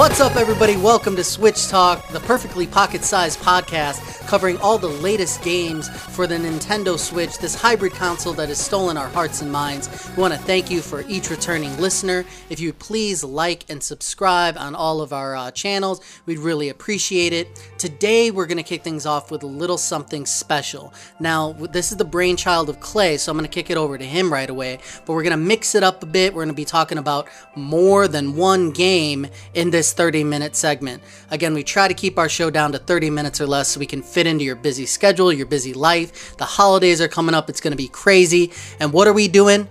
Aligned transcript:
What's 0.00 0.18
up, 0.18 0.36
everybody? 0.36 0.78
Welcome 0.78 1.14
to 1.16 1.22
Switch 1.22 1.68
Talk, 1.68 2.08
the 2.08 2.20
perfectly 2.20 2.66
pocket 2.66 3.04
sized 3.04 3.38
podcast 3.40 4.10
covering 4.30 4.56
all 4.58 4.78
the 4.78 4.86
latest 4.86 5.42
games 5.42 5.88
for 5.88 6.28
the 6.28 6.36
Nintendo 6.36 6.96
Switch, 6.96 7.36
this 7.38 7.60
hybrid 7.60 7.92
console 7.92 8.32
that 8.34 8.48
has 8.48 8.64
stolen 8.64 8.96
our 8.96 9.08
hearts 9.08 9.42
and 9.42 9.50
minds. 9.50 10.08
We 10.16 10.20
want 10.20 10.32
to 10.32 10.38
thank 10.38 10.70
you 10.70 10.82
for 10.82 11.02
each 11.08 11.30
returning 11.30 11.76
listener. 11.78 12.24
If 12.48 12.60
you 12.60 12.72
please 12.72 13.24
like 13.24 13.68
and 13.68 13.82
subscribe 13.82 14.56
on 14.56 14.76
all 14.76 15.00
of 15.00 15.12
our 15.12 15.34
uh, 15.34 15.50
channels, 15.50 16.00
we'd 16.26 16.38
really 16.38 16.68
appreciate 16.68 17.32
it. 17.32 17.60
Today, 17.76 18.30
we're 18.30 18.46
going 18.46 18.56
to 18.56 18.62
kick 18.62 18.84
things 18.84 19.04
off 19.04 19.32
with 19.32 19.42
a 19.42 19.48
little 19.48 19.76
something 19.76 20.24
special. 20.26 20.94
Now, 21.18 21.54
this 21.54 21.90
is 21.90 21.98
the 21.98 22.04
brainchild 22.04 22.68
of 22.68 22.78
Clay, 22.78 23.16
so 23.16 23.32
I'm 23.32 23.36
going 23.36 23.50
to 23.50 23.52
kick 23.52 23.68
it 23.68 23.76
over 23.76 23.98
to 23.98 24.04
him 24.04 24.32
right 24.32 24.48
away, 24.48 24.78
but 25.06 25.14
we're 25.14 25.24
going 25.24 25.32
to 25.32 25.36
mix 25.36 25.74
it 25.74 25.82
up 25.82 26.04
a 26.04 26.06
bit. 26.06 26.32
We're 26.34 26.44
going 26.44 26.54
to 26.54 26.54
be 26.54 26.64
talking 26.64 26.98
about 26.98 27.26
more 27.56 28.06
than 28.06 28.36
one 28.36 28.70
game 28.70 29.26
in 29.54 29.70
this 29.70 29.89
30 29.92 30.24
minute 30.24 30.56
segment. 30.56 31.02
Again, 31.30 31.54
we 31.54 31.62
try 31.62 31.88
to 31.88 31.94
keep 31.94 32.18
our 32.18 32.28
show 32.28 32.50
down 32.50 32.72
to 32.72 32.78
30 32.78 33.10
minutes 33.10 33.40
or 33.40 33.46
less 33.46 33.68
so 33.68 33.80
we 33.80 33.86
can 33.86 34.02
fit 34.02 34.26
into 34.26 34.44
your 34.44 34.56
busy 34.56 34.86
schedule, 34.86 35.32
your 35.32 35.46
busy 35.46 35.72
life. 35.72 36.36
The 36.36 36.44
holidays 36.44 37.00
are 37.00 37.08
coming 37.08 37.34
up, 37.34 37.48
it's 37.50 37.60
going 37.60 37.72
to 37.72 37.76
be 37.76 37.88
crazy. 37.88 38.52
And 38.78 38.92
what 38.92 39.08
are 39.08 39.12
we 39.12 39.28
doing? 39.28 39.68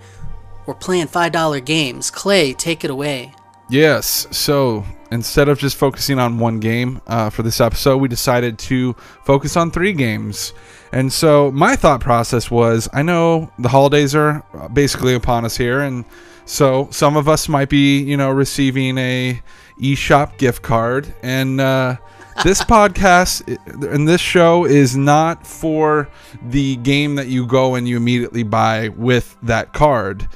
We're 0.66 0.76
playing 0.76 1.08
$5 1.08 1.66
games. 1.66 2.12
Clay, 2.12 2.54
take 2.54 2.84
it 2.84 2.92
away. 2.92 3.34
Yes. 3.70 4.28
So 4.32 4.84
instead 5.12 5.48
of 5.48 5.59
just 5.59 5.78
focusing 5.78 6.20
on 6.20 6.40
one 6.40 6.59
game 6.59 7.02
uh, 7.08 7.30
for 7.30 7.44
this 7.44 7.62
episode, 7.62 7.98
we 7.98 8.08
decided 8.08 8.58
to 8.59 8.94
focus 9.23 9.56
on 9.56 9.72
three 9.72 9.94
games. 9.94 10.54
And 10.92 11.14
so 11.14 11.52
my 11.52 11.76
thought 11.76 12.02
process 12.02 12.50
was 12.50 12.89
I 12.94 13.04
know 13.04 13.52
the 13.59 13.70
holidays 13.70 14.16
are 14.16 14.44
basically 14.73 15.14
upon 15.14 15.45
us 15.45 15.56
here. 15.56 15.81
And 15.81 16.04
so 16.45 16.88
some 16.92 17.16
of 17.16 17.30
us 17.30 17.48
might 17.48 17.70
be, 17.70 18.02
you 18.02 18.17
know, 18.17 18.31
receiving 18.31 18.98
a 18.98 19.42
eShop 19.80 20.38
gift 20.38 20.61
card. 20.61 21.13
And 21.23 21.59
uh, 21.59 21.97
this 22.44 22.61
podcast 22.63 23.47
and 23.91 24.08
this 24.08 24.21
show 24.21 24.66
is 24.66 24.95
not 24.95 25.45
for 25.45 26.09
the 26.41 26.77
game 26.77 27.16
that 27.16 27.27
you 27.27 27.45
go 27.45 27.75
and 27.75 27.88
you 27.88 27.97
immediately 27.97 28.44
buy 28.44 28.89
with 28.89 29.36
that 29.44 29.73
card. 29.73 30.27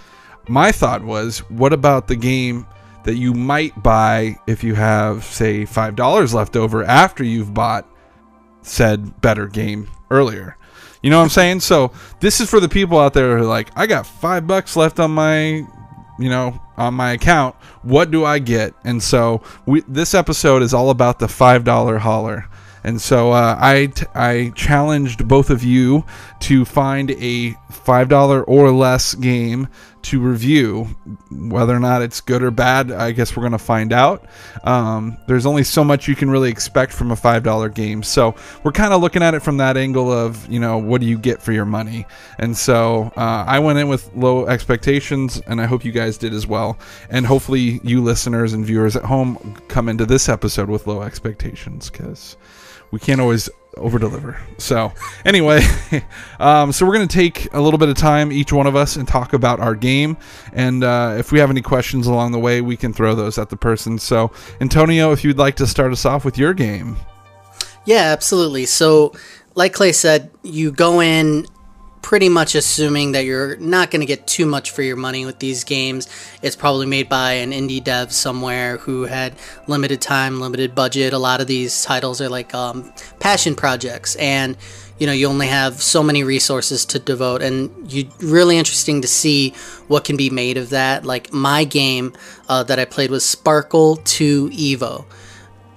My 0.47 0.71
thought 0.71 1.03
was, 1.03 1.39
what 1.49 1.73
about 1.73 2.07
the 2.07 2.15
game 2.15 2.67
that 3.05 3.15
you 3.15 3.33
might 3.33 3.81
buy 3.81 4.37
if 4.47 4.63
you 4.63 4.75
have, 4.75 5.23
say, 5.23 5.63
$5 5.63 6.33
left 6.33 6.55
over 6.55 6.83
after 6.83 7.23
you've 7.23 7.53
bought 7.53 7.87
said 8.61 9.21
better 9.21 9.47
game 9.47 9.89
earlier? 10.11 10.57
You 11.01 11.09
know 11.09 11.17
what 11.17 11.23
I'm 11.23 11.29
saying? 11.29 11.59
So 11.59 11.91
this 12.21 12.39
is 12.39 12.49
for 12.49 12.61
the 12.61 12.69
people 12.69 12.97
out 12.97 13.13
there 13.13 13.37
who 13.37 13.43
are 13.43 13.47
like, 13.47 13.69
I 13.75 13.87
got 13.87 14.07
five 14.07 14.47
bucks 14.47 14.75
left 14.77 14.99
on 14.99 15.11
my 15.11 15.67
you 16.19 16.29
know, 16.29 16.59
on 16.77 16.93
my 16.93 17.11
account. 17.13 17.55
What 17.81 18.11
do 18.11 18.25
I 18.25 18.39
get? 18.39 18.73
And 18.83 19.01
so 19.01 19.41
we, 19.65 19.81
this 19.87 20.13
episode 20.13 20.61
is 20.61 20.73
all 20.73 20.89
about 20.89 21.19
the 21.19 21.27
five 21.27 21.63
dollar 21.63 21.97
holla. 21.97 22.45
And 22.83 23.01
so 23.01 23.31
uh, 23.31 23.57
I, 23.59 23.85
t- 23.87 24.05
I 24.13 24.51
challenged 24.55 25.25
both 25.27 25.49
of 25.49 25.63
you 25.63 26.03
to 26.41 26.65
find 26.65 27.11
a 27.11 27.51
$5 27.71 28.43
or 28.45 28.71
less 28.71 29.15
game 29.15 29.69
to 30.03 30.19
review. 30.19 30.83
Whether 31.31 31.75
or 31.75 31.79
not 31.79 32.01
it's 32.01 32.21
good 32.21 32.43
or 32.43 32.51
bad, 32.51 32.91
I 32.91 33.11
guess 33.11 33.35
we're 33.35 33.41
going 33.41 33.53
to 33.53 33.57
find 33.57 33.91
out. 33.91 34.25
Um, 34.63 35.17
there's 35.27 35.45
only 35.45 35.63
so 35.63 35.83
much 35.83 36.07
you 36.07 36.15
can 36.15 36.29
really 36.29 36.49
expect 36.49 36.93
from 36.93 37.11
a 37.11 37.15
$5 37.15 37.73
game. 37.73 38.03
So 38.03 38.35
we're 38.63 38.71
kind 38.71 38.93
of 38.93 39.01
looking 39.01 39.23
at 39.23 39.33
it 39.33 39.41
from 39.41 39.57
that 39.57 39.77
angle 39.77 40.11
of, 40.11 40.47
you 40.51 40.59
know, 40.59 40.77
what 40.77 41.01
do 41.01 41.07
you 41.07 41.17
get 41.17 41.41
for 41.41 41.51
your 41.51 41.65
money? 41.65 42.05
And 42.39 42.55
so 42.55 43.11
uh, 43.15 43.45
I 43.47 43.59
went 43.59 43.79
in 43.79 43.87
with 43.87 44.13
low 44.15 44.45
expectations, 44.45 45.41
and 45.47 45.59
I 45.61 45.65
hope 45.65 45.83
you 45.83 45.91
guys 45.91 46.17
did 46.17 46.33
as 46.33 46.45
well. 46.45 46.77
And 47.09 47.25
hopefully, 47.25 47.79
you 47.83 48.01
listeners 48.01 48.53
and 48.53 48.65
viewers 48.65 48.95
at 48.95 49.03
home 49.03 49.55
come 49.67 49.89
into 49.89 50.05
this 50.05 50.29
episode 50.29 50.69
with 50.69 50.87
low 50.87 51.01
expectations 51.01 51.89
because 51.89 52.37
we 52.91 52.99
can't 52.99 53.21
always 53.21 53.49
over 53.77 53.99
deliver. 53.99 54.39
So, 54.57 54.93
anyway, 55.25 55.61
um, 56.39 56.71
so 56.71 56.85
we're 56.85 56.93
going 56.93 57.07
to 57.07 57.13
take 57.13 57.53
a 57.53 57.61
little 57.61 57.77
bit 57.77 57.89
of 57.89 57.97
time, 57.97 58.31
each 58.31 58.53
one 58.53 58.67
of 58.67 58.75
us, 58.75 58.95
and 58.95 59.07
talk 59.07 59.33
about 59.33 59.59
our 59.59 59.75
game. 59.75 60.17
And 60.53 60.83
uh, 60.83 61.15
if 61.17 61.31
we 61.31 61.39
have 61.39 61.49
any 61.49 61.61
questions 61.61 62.07
along 62.07 62.31
the 62.31 62.39
way, 62.39 62.61
we 62.61 62.77
can 62.77 62.93
throw 62.93 63.15
those 63.15 63.37
at 63.37 63.49
the 63.49 63.57
person. 63.57 63.97
So, 63.99 64.31
Antonio, 64.61 65.11
if 65.11 65.23
you'd 65.23 65.37
like 65.37 65.55
to 65.55 65.67
start 65.67 65.91
us 65.91 66.05
off 66.05 66.25
with 66.25 66.37
your 66.37 66.53
game. 66.53 66.97
Yeah, 67.85 68.11
absolutely. 68.11 68.65
So, 68.65 69.13
like 69.55 69.73
Clay 69.73 69.91
said, 69.91 70.31
you 70.43 70.71
go 70.71 71.01
in 71.01 71.45
pretty 72.03 72.29
much 72.29 72.53
assuming 72.53 73.13
that 73.13 73.25
you're 73.25 73.55
not 73.55 73.89
going 73.89 74.01
to 74.01 74.05
get 74.05 74.27
too 74.27 74.45
much 74.45 74.69
for 74.69 74.83
your 74.83 74.97
money 74.97 75.25
with 75.25 75.39
these 75.39 75.63
games. 75.63 76.07
It's 76.43 76.55
probably 76.55 76.85
made 76.85 77.09
by 77.09 77.33
an 77.33 77.51
indie 77.51 77.83
dev 77.83 78.11
somewhere 78.11 78.77
who 78.77 79.03
had 79.03 79.33
limited 79.65 80.01
time, 80.01 80.39
limited 80.39 80.75
budget. 80.75 81.13
A 81.13 81.17
lot 81.17 81.41
of 81.41 81.47
these 81.47 81.81
titles 81.81 82.21
are 82.21 82.29
like 82.29 82.53
um, 82.53 82.93
passion 83.19 83.55
projects, 83.55 84.15
and 84.17 84.57
you 84.99 85.07
know 85.07 85.13
you 85.13 85.27
only 85.27 85.47
have 85.47 85.81
so 85.81 86.03
many 86.03 86.23
resources 86.23 86.85
to 86.85 86.99
devote, 86.99 87.41
and 87.41 87.71
you 87.91 88.09
really 88.19 88.57
interesting 88.57 89.01
to 89.01 89.07
see 89.07 89.51
what 89.87 90.03
can 90.03 90.17
be 90.17 90.29
made 90.29 90.57
of 90.57 90.69
that. 90.69 91.05
Like 91.05 91.33
my 91.33 91.63
game 91.63 92.13
uh, 92.49 92.63
that 92.63 92.77
I 92.77 92.85
played 92.85 93.09
was 93.09 93.25
Sparkle 93.25 93.95
2 93.95 94.49
Evo 94.49 95.05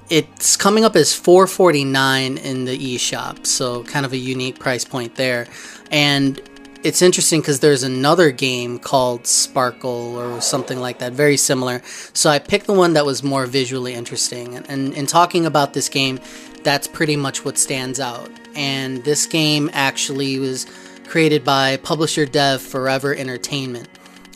it's 0.08 0.56
coming 0.56 0.84
up 0.84 0.94
as 0.94 1.14
449 1.14 2.38
in 2.38 2.64
the 2.64 2.78
eShop, 2.78 3.46
so 3.46 3.82
kind 3.84 4.06
of 4.06 4.12
a 4.12 4.16
unique 4.16 4.58
price 4.58 4.84
point 4.84 5.16
there. 5.16 5.46
And 5.90 6.40
it's 6.82 7.02
interesting 7.02 7.40
because 7.40 7.60
there's 7.60 7.82
another 7.82 8.30
game 8.30 8.78
called 8.78 9.26
Sparkle 9.26 10.16
or 10.16 10.40
something 10.40 10.78
like 10.78 10.98
that, 11.00 11.12
very 11.12 11.36
similar. 11.36 11.82
So 12.12 12.30
I 12.30 12.38
picked 12.38 12.66
the 12.66 12.72
one 12.72 12.92
that 12.92 13.04
was 13.04 13.22
more 13.22 13.46
visually 13.46 13.92
interesting. 13.92 14.54
And, 14.54 14.70
and 14.70 14.94
in 14.94 15.06
talking 15.06 15.46
about 15.46 15.74
this 15.74 15.88
game, 15.88 16.20
that's 16.62 16.86
pretty 16.86 17.16
much 17.16 17.44
what 17.44 17.58
stands 17.58 17.98
out. 17.98 18.30
And 18.54 19.02
this 19.04 19.26
game 19.26 19.68
actually 19.72 20.38
was 20.38 20.66
created 21.08 21.44
by 21.44 21.76
publisher 21.78 22.24
dev 22.24 22.62
Forever 22.62 23.14
Entertainment. 23.14 23.88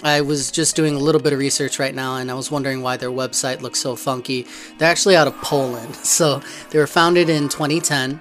I 0.02 0.22
was 0.22 0.50
just 0.50 0.76
doing 0.76 0.94
a 0.94 0.98
little 0.98 1.20
bit 1.20 1.32
of 1.32 1.38
research 1.38 1.78
right 1.78 1.94
now 1.94 2.16
and 2.16 2.30
I 2.30 2.34
was 2.34 2.50
wondering 2.50 2.80
why 2.80 2.96
their 2.96 3.10
website 3.10 3.60
looks 3.60 3.78
so 3.78 3.96
funky. 3.96 4.46
They're 4.78 4.90
actually 4.90 5.16
out 5.16 5.28
of 5.28 5.36
Poland. 5.36 5.94
So 6.10 6.42
they 6.70 6.78
were 6.78 6.86
founded 6.86 7.28
in 7.28 7.48
2010 7.48 8.20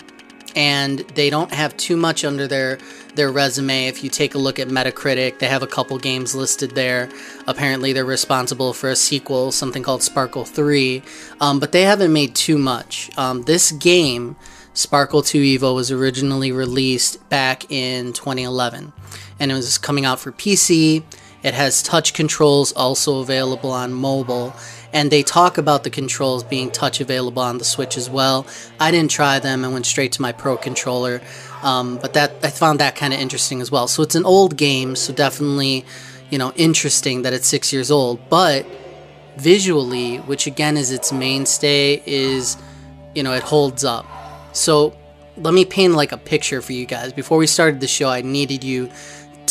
and 0.60 1.00
they 1.16 1.30
don't 1.30 1.54
have 1.54 1.78
too 1.78 1.96
much 1.96 2.26
under 2.26 2.46
their 2.46 2.80
their 3.16 3.32
resume. 3.32 3.88
If 3.88 4.04
you 4.04 4.10
take 4.10 4.36
a 4.36 4.38
look 4.38 4.60
at 4.60 4.68
Metacritic, 4.68 5.40
they 5.40 5.48
have 5.48 5.64
a 5.64 5.68
couple 5.68 5.98
games 5.98 6.36
listed 6.36 6.72
there. 6.72 7.10
Apparently, 7.48 7.94
they're 7.94 8.04
responsible 8.04 8.74
for 8.74 8.90
a 8.90 8.96
sequel, 8.96 9.54
something 9.54 9.84
called 9.84 10.04
Sparkle 10.04 10.44
3, 10.44 11.02
um, 11.40 11.62
but 11.62 11.72
they 11.72 11.84
haven't 11.84 12.12
made 12.12 12.36
too 12.36 12.58
much. 12.58 13.10
Um, 13.18 13.44
this 13.44 13.72
game, 13.72 14.36
Sparkle 14.74 15.22
2 15.22 15.42
Evo, 15.42 15.74
was 15.74 15.92
originally 15.92 16.52
released 16.52 17.30
back 17.30 17.72
in 17.72 18.12
2011, 18.12 18.92
and 19.40 19.52
it 19.52 19.56
was 19.56 19.78
coming 19.78 20.04
out 20.04 20.20
for 20.20 20.34
PC. 20.34 21.04
It 21.44 21.54
has 21.54 21.82
touch 21.82 22.14
controls 22.14 22.74
also 22.74 23.20
available 23.20 23.72
on 23.72 23.94
mobile 23.94 24.54
and 24.92 25.12
they 25.12 25.24
talk 25.24 25.58
about 25.58 25.84
the 25.84 25.90
controls 25.90 26.44
being 26.44 26.72
touch 26.72 27.00
available 27.00 27.42
on 27.42 27.60
the 27.60 27.66
Switch 27.66 27.98
as 27.98 28.10
well. 28.10 28.46
I 28.80 28.92
didn't 28.92 29.12
try 29.12 29.40
them 29.40 29.64
and 29.64 29.74
went 29.74 29.86
straight 29.86 30.12
to 30.14 30.22
my 30.22 30.32
Pro 30.32 30.58
controller, 30.58 31.22
um, 31.62 31.98
but 31.98 32.14
that 32.14 32.34
I 32.44 32.50
found 32.50 32.80
that 32.80 32.96
kind 32.96 33.14
of 33.14 33.20
interesting 33.20 33.62
as 33.62 33.72
well. 33.72 33.88
So 33.88 34.02
it's 34.04 34.16
an 34.16 34.26
old 34.26 34.58
game, 34.58 34.96
so 34.96 35.14
definitely, 35.14 35.86
you 36.30 36.38
know, 36.38 36.52
interesting 36.56 37.22
that 37.22 37.34
it's 37.34 37.48
six 37.48 37.72
years 37.72 37.92
old, 37.92 38.20
but 38.30 38.66
visually, 39.38 40.18
which 40.18 40.48
again 40.48 40.76
is 40.76 40.92
its 40.92 41.12
mainstay, 41.12 42.02
is 42.06 42.58
you 43.14 43.24
know 43.24 43.34
it 43.34 43.44
holds 43.44 43.84
up. 43.84 44.06
So 44.54 44.96
let 45.38 45.54
me 45.54 45.66
paint 45.66 45.94
like 45.94 46.12
a 46.12 46.18
picture 46.18 46.62
for 46.62 46.74
you 46.74 46.86
guys. 46.86 47.14
Before 47.14 47.38
we 47.38 47.48
started 47.48 47.80
the 47.80 47.88
show, 47.88 48.10
I 48.10 48.22
needed 48.22 48.64
you 48.64 48.90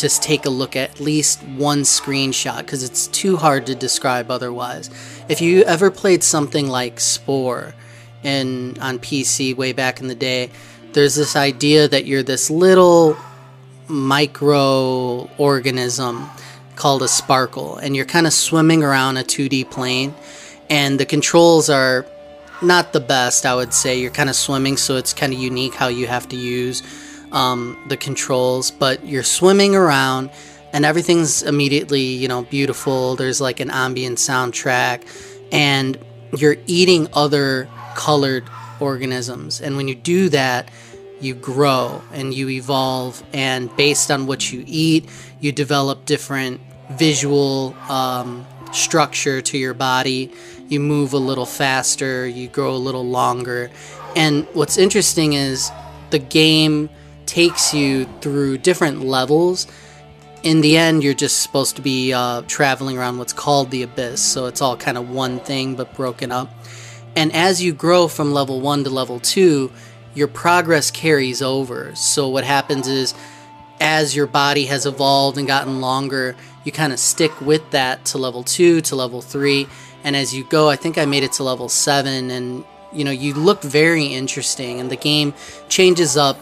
to 0.00 0.08
take 0.08 0.46
a 0.46 0.50
look 0.50 0.76
at, 0.76 1.00
least 1.00 1.42
one 1.42 1.82
screenshot 1.82 2.58
because 2.58 2.82
it's 2.82 3.06
too 3.08 3.36
hard 3.36 3.66
to 3.66 3.74
describe 3.74 4.30
otherwise. 4.30 4.90
If 5.28 5.40
you 5.40 5.62
ever 5.64 5.90
played 5.90 6.22
something 6.22 6.68
like 6.68 7.00
Spore 7.00 7.74
in 8.22 8.78
on 8.80 8.98
PC 8.98 9.56
way 9.56 9.72
back 9.72 10.00
in 10.00 10.08
the 10.08 10.14
day, 10.14 10.50
there's 10.92 11.14
this 11.14 11.36
idea 11.36 11.88
that 11.88 12.06
you're 12.06 12.22
this 12.22 12.50
little 12.50 13.16
micro 13.88 15.30
organism 15.38 16.28
called 16.76 17.02
a 17.02 17.08
sparkle 17.08 17.76
and 17.76 17.96
you're 17.96 18.04
kind 18.04 18.26
of 18.26 18.32
swimming 18.32 18.82
around 18.84 19.16
a 19.16 19.24
2D 19.24 19.70
plane 19.70 20.14
and 20.70 21.00
the 21.00 21.06
controls 21.06 21.68
are 21.70 22.06
not 22.60 22.92
the 22.92 23.00
best, 23.00 23.46
I 23.46 23.54
would 23.54 23.72
say. 23.72 23.98
You're 23.98 24.10
kind 24.10 24.28
of 24.28 24.36
swimming, 24.36 24.76
so 24.76 24.96
it's 24.96 25.12
kind 25.12 25.32
of 25.32 25.38
unique 25.38 25.74
how 25.74 25.88
you 25.88 26.06
have 26.06 26.28
to 26.28 26.36
use 26.36 26.82
um, 27.32 27.78
the 27.88 27.96
controls, 27.96 28.70
but 28.70 29.04
you're 29.04 29.22
swimming 29.22 29.74
around 29.74 30.30
and 30.72 30.84
everything's 30.84 31.42
immediately, 31.42 32.02
you 32.02 32.28
know, 32.28 32.42
beautiful. 32.42 33.16
There's 33.16 33.40
like 33.40 33.60
an 33.60 33.70
ambient 33.70 34.18
soundtrack 34.18 35.06
and 35.52 35.98
you're 36.36 36.56
eating 36.66 37.08
other 37.12 37.68
colored 37.94 38.44
organisms. 38.80 39.60
And 39.60 39.76
when 39.76 39.88
you 39.88 39.94
do 39.94 40.28
that, 40.28 40.70
you 41.20 41.34
grow 41.34 42.02
and 42.12 42.32
you 42.32 42.48
evolve. 42.48 43.22
And 43.32 43.74
based 43.76 44.10
on 44.10 44.26
what 44.26 44.52
you 44.52 44.62
eat, 44.66 45.08
you 45.40 45.52
develop 45.52 46.04
different 46.04 46.60
visual 46.92 47.74
um, 47.88 48.46
structure 48.72 49.40
to 49.42 49.58
your 49.58 49.74
body. 49.74 50.32
You 50.68 50.80
move 50.80 51.12
a 51.12 51.18
little 51.18 51.46
faster, 51.46 52.26
you 52.26 52.48
grow 52.48 52.74
a 52.74 52.76
little 52.76 53.06
longer. 53.06 53.70
And 54.14 54.46
what's 54.52 54.78
interesting 54.78 55.32
is 55.32 55.70
the 56.10 56.18
game 56.18 56.90
takes 57.28 57.72
you 57.72 58.06
through 58.20 58.58
different 58.58 59.04
levels. 59.04 59.68
In 60.42 60.60
the 60.62 60.76
end, 60.76 61.04
you're 61.04 61.14
just 61.14 61.42
supposed 61.42 61.76
to 61.76 61.82
be 61.82 62.12
uh, 62.12 62.42
traveling 62.48 62.98
around 62.98 63.18
what's 63.18 63.32
called 63.32 63.70
the 63.70 63.82
abyss. 63.82 64.20
So 64.20 64.46
it's 64.46 64.62
all 64.62 64.76
kind 64.76 64.96
of 64.96 65.10
one 65.10 65.38
thing 65.38 65.76
but 65.76 65.94
broken 65.94 66.32
up. 66.32 66.48
And 67.14 67.32
as 67.32 67.62
you 67.62 67.72
grow 67.72 68.08
from 68.08 68.32
level 68.32 68.60
one 68.60 68.82
to 68.84 68.90
level 68.90 69.20
two, 69.20 69.70
your 70.14 70.28
progress 70.28 70.90
carries 70.90 71.42
over. 71.42 71.94
So 71.94 72.28
what 72.28 72.44
happens 72.44 72.88
is, 72.88 73.14
as 73.80 74.16
your 74.16 74.26
body 74.26 74.64
has 74.66 74.86
evolved 74.86 75.38
and 75.38 75.46
gotten 75.46 75.80
longer, 75.80 76.34
you 76.64 76.72
kind 76.72 76.92
of 76.92 76.98
stick 76.98 77.40
with 77.40 77.70
that 77.70 78.04
to 78.06 78.18
level 78.18 78.42
two, 78.42 78.80
to 78.82 78.96
level 78.96 79.20
three. 79.20 79.68
And 80.02 80.16
as 80.16 80.34
you 80.34 80.44
go, 80.44 80.68
I 80.68 80.76
think 80.76 80.98
I 80.98 81.04
made 81.04 81.24
it 81.24 81.32
to 81.32 81.44
level 81.44 81.68
seven, 81.68 82.30
and 82.30 82.64
you 82.92 83.04
know, 83.04 83.10
you 83.10 83.34
look 83.34 83.62
very 83.62 84.06
interesting, 84.06 84.80
and 84.80 84.90
the 84.90 84.96
game 84.96 85.34
changes 85.68 86.16
up, 86.16 86.38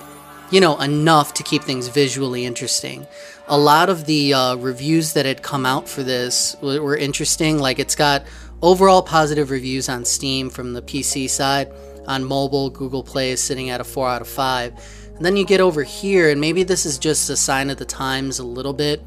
you 0.50 0.60
know, 0.60 0.78
enough 0.80 1.34
to 1.34 1.42
keep 1.42 1.62
things 1.62 1.88
visually 1.88 2.44
interesting. 2.44 3.06
A 3.48 3.58
lot 3.58 3.88
of 3.88 4.06
the 4.06 4.34
uh, 4.34 4.56
reviews 4.56 5.12
that 5.12 5.26
had 5.26 5.42
come 5.42 5.66
out 5.66 5.88
for 5.88 6.02
this 6.02 6.56
were, 6.60 6.96
interesting. 6.96 7.58
Like, 7.58 7.78
it's 7.78 7.94
got 7.94 8.24
overall 8.62 9.02
positive 9.02 9.50
reviews 9.50 9.88
on 9.88 10.04
Steam 10.04 10.50
from 10.50 10.72
the 10.72 10.82
PC 10.82 11.28
side. 11.28 11.72
On 12.06 12.24
mobile, 12.24 12.70
Google 12.70 13.02
Play 13.02 13.30
is 13.30 13.42
sitting 13.42 13.70
at 13.70 13.80
a 13.80 13.84
4 13.84 14.08
out 14.08 14.22
of 14.22 14.28
5. 14.28 15.12
And 15.16 15.24
then 15.24 15.36
you 15.36 15.44
get 15.44 15.60
over 15.60 15.82
here, 15.82 16.30
and 16.30 16.40
maybe 16.40 16.62
this 16.62 16.86
is 16.86 16.98
just 16.98 17.30
a 17.30 17.36
sign 17.36 17.70
of 17.70 17.78
the 17.78 17.84
times 17.84 18.38
a 18.38 18.44
little 18.44 18.74
bit, 18.74 19.02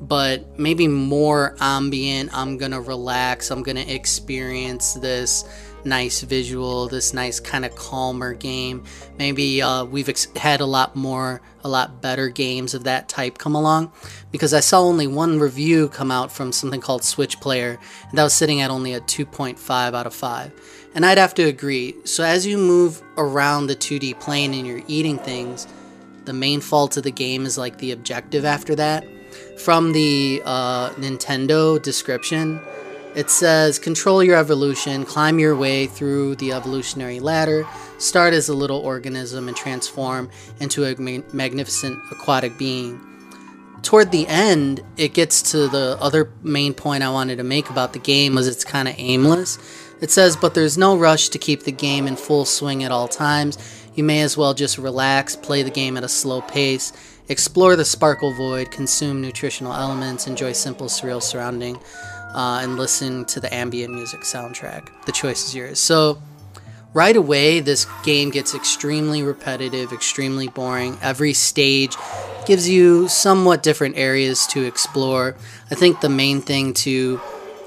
but 0.00 0.58
maybe 0.58 0.88
more 0.88 1.54
ambient. 1.60 2.30
I'm 2.32 2.56
gonna 2.56 2.80
relax, 2.80 3.50
I'm 3.50 3.62
gonna 3.62 3.80
experience 3.80 4.94
this 4.94 5.44
nice 5.84 6.22
visual, 6.22 6.88
this 6.88 7.12
nice 7.12 7.40
kind 7.40 7.64
of 7.64 7.74
calmer 7.74 8.34
game. 8.34 8.84
Maybe 9.18 9.62
uh, 9.62 9.84
we've 9.84 10.08
ex- 10.08 10.28
had 10.36 10.60
a 10.60 10.66
lot 10.66 10.96
more, 10.96 11.40
a 11.62 11.68
lot 11.68 12.00
better 12.00 12.28
games 12.28 12.74
of 12.74 12.84
that 12.84 13.08
type 13.08 13.38
come 13.38 13.54
along 13.54 13.92
because 14.30 14.54
I 14.54 14.60
saw 14.60 14.80
only 14.80 15.06
one 15.06 15.38
review 15.38 15.88
come 15.88 16.10
out 16.10 16.32
from 16.32 16.52
something 16.52 16.80
called 16.80 17.04
Switch 17.04 17.40
Player, 17.40 17.78
and 18.08 18.18
that 18.18 18.24
was 18.24 18.34
sitting 18.34 18.60
at 18.60 18.70
only 18.70 18.94
a 18.94 19.00
2.5 19.00 19.94
out 19.94 20.06
of 20.06 20.14
5. 20.14 20.88
And 20.94 21.06
I'd 21.06 21.18
have 21.18 21.34
to 21.34 21.44
agree. 21.44 21.94
So 22.04 22.24
as 22.24 22.46
you 22.46 22.58
move 22.58 23.02
around 23.16 23.66
the 23.66 23.76
2D 23.76 24.18
plane 24.20 24.54
and 24.54 24.66
you're 24.66 24.82
eating 24.88 25.18
things, 25.18 25.66
the 26.24 26.32
main 26.32 26.60
fault 26.60 26.96
of 26.96 27.04
the 27.04 27.10
game 27.10 27.46
is 27.46 27.56
like 27.56 27.78
the 27.78 27.92
objective 27.92 28.44
after 28.44 28.74
that. 28.76 29.04
From 29.58 29.92
the 29.92 30.42
uh, 30.44 30.90
Nintendo 30.90 31.80
description, 31.80 32.60
it 33.20 33.28
says 33.28 33.78
control 33.78 34.24
your 34.24 34.36
evolution, 34.36 35.04
climb 35.04 35.38
your 35.38 35.54
way 35.54 35.86
through 35.86 36.36
the 36.36 36.52
evolutionary 36.52 37.20
ladder, 37.20 37.66
start 37.98 38.32
as 38.32 38.48
a 38.48 38.54
little 38.54 38.78
organism 38.78 39.46
and 39.46 39.54
transform 39.54 40.30
into 40.58 40.86
a 40.86 40.98
ma- 40.98 41.22
magnificent 41.30 41.98
aquatic 42.10 42.56
being. 42.56 42.98
Toward 43.82 44.10
the 44.10 44.26
end, 44.26 44.82
it 44.96 45.12
gets 45.12 45.52
to 45.52 45.68
the 45.68 45.98
other 46.00 46.32
main 46.42 46.72
point 46.72 47.02
I 47.02 47.10
wanted 47.10 47.36
to 47.36 47.44
make 47.44 47.68
about 47.68 47.92
the 47.92 47.98
game 47.98 48.36
was 48.36 48.48
it's 48.48 48.64
kind 48.64 48.88
of 48.88 48.94
aimless. 48.96 49.58
It 50.00 50.10
says, 50.10 50.34
but 50.34 50.54
there's 50.54 50.78
no 50.78 50.96
rush 50.96 51.28
to 51.28 51.38
keep 51.38 51.64
the 51.64 51.72
game 51.72 52.06
in 52.06 52.16
full 52.16 52.46
swing 52.46 52.84
at 52.84 52.90
all 52.90 53.06
times. 53.06 53.58
You 53.94 54.02
may 54.02 54.22
as 54.22 54.38
well 54.38 54.54
just 54.54 54.78
relax, 54.78 55.36
play 55.36 55.62
the 55.62 55.70
game 55.70 55.98
at 55.98 56.04
a 56.04 56.08
slow 56.08 56.40
pace, 56.40 56.94
explore 57.28 57.76
the 57.76 57.84
sparkle 57.84 58.32
void, 58.32 58.70
consume 58.70 59.20
nutritional 59.20 59.74
elements, 59.74 60.26
enjoy 60.26 60.52
simple, 60.52 60.86
surreal 60.86 61.22
surrounding 61.22 61.78
uh, 62.34 62.60
and 62.62 62.76
listen 62.76 63.24
to 63.26 63.40
the 63.40 63.52
ambient 63.52 63.92
music 63.92 64.20
soundtrack. 64.20 64.88
The 65.06 65.12
choice 65.12 65.48
is 65.48 65.54
yours. 65.54 65.78
So, 65.78 66.22
right 66.94 67.16
away, 67.16 67.60
this 67.60 67.86
game 68.02 68.30
gets 68.30 68.54
extremely 68.54 69.22
repetitive, 69.22 69.92
extremely 69.92 70.48
boring. 70.48 70.98
Every 71.02 71.32
stage 71.32 71.96
gives 72.46 72.68
you 72.68 73.08
somewhat 73.08 73.62
different 73.62 73.96
areas 73.96 74.46
to 74.48 74.64
explore. 74.64 75.36
I 75.70 75.74
think 75.74 76.00
the 76.00 76.08
main 76.08 76.40
thing 76.40 76.74
to 76.74 77.20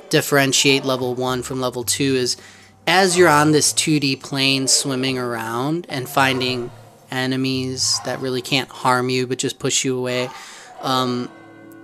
differentiate 0.10 0.86
level 0.86 1.16
one 1.16 1.42
from 1.42 1.60
level 1.60 1.84
two 1.84 2.16
is 2.16 2.38
as 2.86 3.18
you're 3.18 3.30
on 3.30 3.52
this 3.52 3.74
2D 3.74 4.22
plane 4.22 4.68
swimming 4.68 5.18
around 5.18 5.88
and 5.90 6.08
finding 6.08 6.70
enemies 7.10 8.00
that 8.06 8.20
really 8.20 8.42
can't 8.42 8.70
harm 8.70 9.10
you 9.10 9.26
but 9.26 9.38
just 9.38 9.60
push 9.60 9.86
you 9.86 9.98
away. 9.98 10.30
Um, 10.82 11.30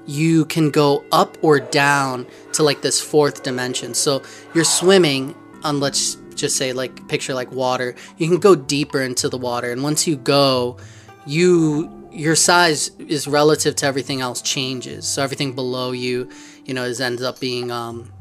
you 0.10 0.44
can 0.46 0.72
go 0.72 1.06
up 1.12 1.38
or 1.44 1.60
down 1.60 2.26
to 2.52 2.64
like 2.64 2.82
this 2.82 3.00
fourth 3.00 3.44
dimension. 3.44 3.94
So 3.94 4.24
you're 4.56 4.64
swimming 4.64 5.36
on 5.64 5.80
let's 5.80 6.16
just 6.34 6.56
say 6.56 6.74
like 6.74 7.08
picture 7.08 7.36
like 7.36 7.52
water. 7.52 7.94
You 8.18 8.28
can 8.28 8.40
go 8.40 8.56
deeper 8.56 9.02
into 9.02 9.30
the 9.30 9.38
water 9.38 9.72
and 9.72 9.84
once 9.84 10.08
you 10.08 10.16
go, 10.16 10.78
you 11.28 11.96
your 12.12 12.36
size 12.36 12.90
is 12.98 13.28
relative 13.28 13.76
to 13.76 13.86
everything 13.86 14.20
else 14.20 14.42
changes. 14.42 15.08
So 15.08 15.22
everything 15.22 15.54
below 15.54 15.92
you, 15.92 16.28
you 16.66 16.74
know, 16.74 16.86
is 16.86 17.00
ends 17.00 17.22
up 17.22 17.40
being 17.40 17.70
um 17.70 18.12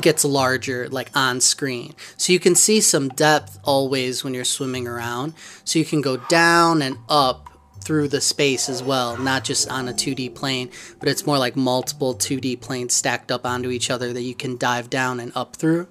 gets 0.00 0.24
larger 0.24 0.88
like 0.88 1.10
on 1.14 1.42
screen. 1.42 1.94
So 2.16 2.32
you 2.32 2.40
can 2.40 2.54
see 2.54 2.80
some 2.80 3.10
depth 3.10 3.58
always 3.62 4.24
when 4.24 4.32
you're 4.32 4.44
swimming 4.44 4.88
around. 4.88 5.34
So 5.64 5.78
you 5.78 5.84
can 5.84 6.00
go 6.00 6.16
down 6.16 6.80
and 6.80 6.96
up 7.10 7.49
through 7.82 8.08
the 8.08 8.20
space 8.20 8.68
as 8.68 8.82
well, 8.82 9.16
not 9.16 9.44
just 9.44 9.70
on 9.70 9.88
a 9.88 9.92
2D 9.92 10.34
plane, 10.34 10.70
but 10.98 11.08
it's 11.08 11.26
more 11.26 11.38
like 11.38 11.56
multiple 11.56 12.14
2D 12.14 12.60
planes 12.60 12.94
stacked 12.94 13.30
up 13.32 13.46
onto 13.46 13.70
each 13.70 13.90
other 13.90 14.12
that 14.12 14.22
you 14.22 14.34
can 14.34 14.56
dive 14.56 14.90
down 14.90 15.20
and 15.20 15.32
up 15.34 15.56
through. 15.56 15.88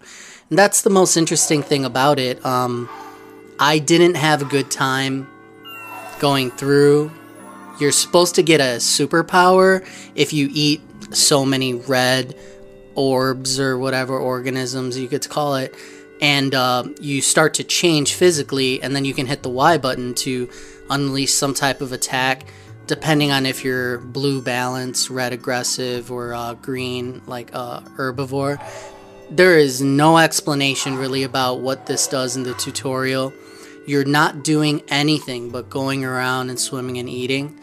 And 0.49 0.57
that's 0.57 0.81
the 0.81 0.89
most 0.89 1.17
interesting 1.17 1.61
thing 1.61 1.85
about 1.85 2.19
it. 2.19 2.43
Um, 2.45 2.89
I 3.59 3.79
didn't 3.79 4.15
have 4.15 4.41
a 4.41 4.45
good 4.45 4.71
time 4.71 5.27
going 6.19 6.51
through. 6.51 7.11
You're 7.79 7.91
supposed 7.91 8.35
to 8.35 8.43
get 8.43 8.59
a 8.59 8.77
superpower 8.77 9.87
if 10.15 10.33
you 10.33 10.49
eat 10.51 10.81
so 11.11 11.45
many 11.45 11.73
red 11.73 12.35
orbs 12.95 13.59
or 13.59 13.77
whatever 13.77 14.17
organisms 14.17 14.97
you 14.97 15.07
could 15.07 15.27
call 15.29 15.55
it. 15.55 15.73
And 16.21 16.53
uh, 16.53 16.83
you 16.99 17.21
start 17.21 17.53
to 17.55 17.63
change 17.63 18.13
physically, 18.13 18.83
and 18.83 18.93
then 18.93 19.05
you 19.05 19.13
can 19.13 19.25
hit 19.25 19.41
the 19.41 19.49
Y 19.49 19.77
button 19.77 20.13
to 20.15 20.49
unleash 20.89 21.33
some 21.33 21.53
type 21.53 21.81
of 21.81 21.91
attack, 21.91 22.45
depending 22.87 23.31
on 23.31 23.45
if 23.45 23.63
you're 23.63 23.99
blue 23.99 24.41
balance, 24.41 25.09
red 25.09 25.33
aggressive, 25.33 26.11
or 26.11 26.33
uh, 26.33 26.53
green 26.55 27.21
like 27.27 27.51
uh, 27.53 27.81
herbivore. 27.81 28.61
There 29.29 29.57
is 29.57 29.81
no 29.81 30.17
explanation 30.17 30.95
really 30.95 31.23
about 31.23 31.59
what 31.59 31.85
this 31.85 32.07
does 32.07 32.35
in 32.35 32.43
the 32.43 32.55
tutorial. 32.55 33.31
You're 33.85 34.05
not 34.05 34.43
doing 34.43 34.81
anything 34.87 35.51
but 35.51 35.69
going 35.69 36.03
around 36.03 36.49
and 36.49 36.59
swimming 36.59 36.97
and 36.97 37.09
eating. 37.09 37.59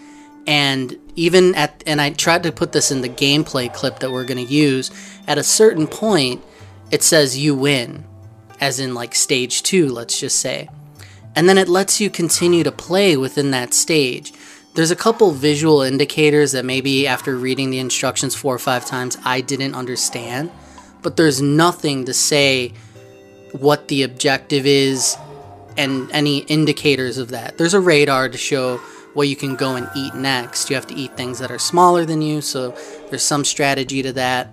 And 0.46 0.96
even 1.16 1.56
at, 1.56 1.82
and 1.86 2.00
I 2.00 2.10
tried 2.10 2.44
to 2.44 2.52
put 2.52 2.70
this 2.70 2.92
in 2.92 3.00
the 3.00 3.08
gameplay 3.08 3.72
clip 3.72 3.98
that 3.98 4.12
we're 4.12 4.24
going 4.24 4.44
to 4.46 4.52
use, 4.52 4.90
at 5.26 5.38
a 5.38 5.42
certain 5.42 5.88
point, 5.88 6.44
it 6.92 7.02
says 7.02 7.36
you 7.36 7.54
win, 7.56 8.04
as 8.60 8.78
in 8.78 8.94
like 8.94 9.14
stage 9.14 9.64
two, 9.64 9.88
let's 9.88 10.20
just 10.20 10.38
say 10.38 10.68
and 11.36 11.48
then 11.48 11.58
it 11.58 11.68
lets 11.68 12.00
you 12.00 12.08
continue 12.10 12.64
to 12.64 12.72
play 12.72 13.16
within 13.16 13.50
that 13.52 13.74
stage. 13.74 14.32
There's 14.74 14.90
a 14.90 14.96
couple 14.96 15.30
visual 15.30 15.82
indicators 15.82 16.52
that 16.52 16.64
maybe 16.64 17.06
after 17.06 17.36
reading 17.36 17.70
the 17.70 17.78
instructions 17.78 18.34
four 18.34 18.54
or 18.54 18.58
five 18.58 18.86
times 18.86 19.16
I 19.24 19.42
didn't 19.42 19.74
understand, 19.74 20.50
but 21.02 21.16
there's 21.16 21.40
nothing 21.40 22.06
to 22.06 22.14
say 22.14 22.72
what 23.52 23.88
the 23.88 24.02
objective 24.02 24.66
is 24.66 25.16
and 25.76 26.10
any 26.10 26.38
indicators 26.38 27.18
of 27.18 27.28
that. 27.28 27.58
There's 27.58 27.74
a 27.74 27.80
radar 27.80 28.28
to 28.28 28.38
show 28.38 28.78
what 29.14 29.28
you 29.28 29.36
can 29.36 29.56
go 29.56 29.76
and 29.76 29.88
eat 29.96 30.14
next. 30.14 30.68
You 30.68 30.76
have 30.76 30.86
to 30.88 30.94
eat 30.94 31.16
things 31.16 31.38
that 31.38 31.50
are 31.50 31.58
smaller 31.58 32.04
than 32.04 32.20
you, 32.20 32.40
so 32.40 32.74
there's 33.08 33.22
some 33.22 33.44
strategy 33.44 34.02
to 34.02 34.12
that. 34.12 34.52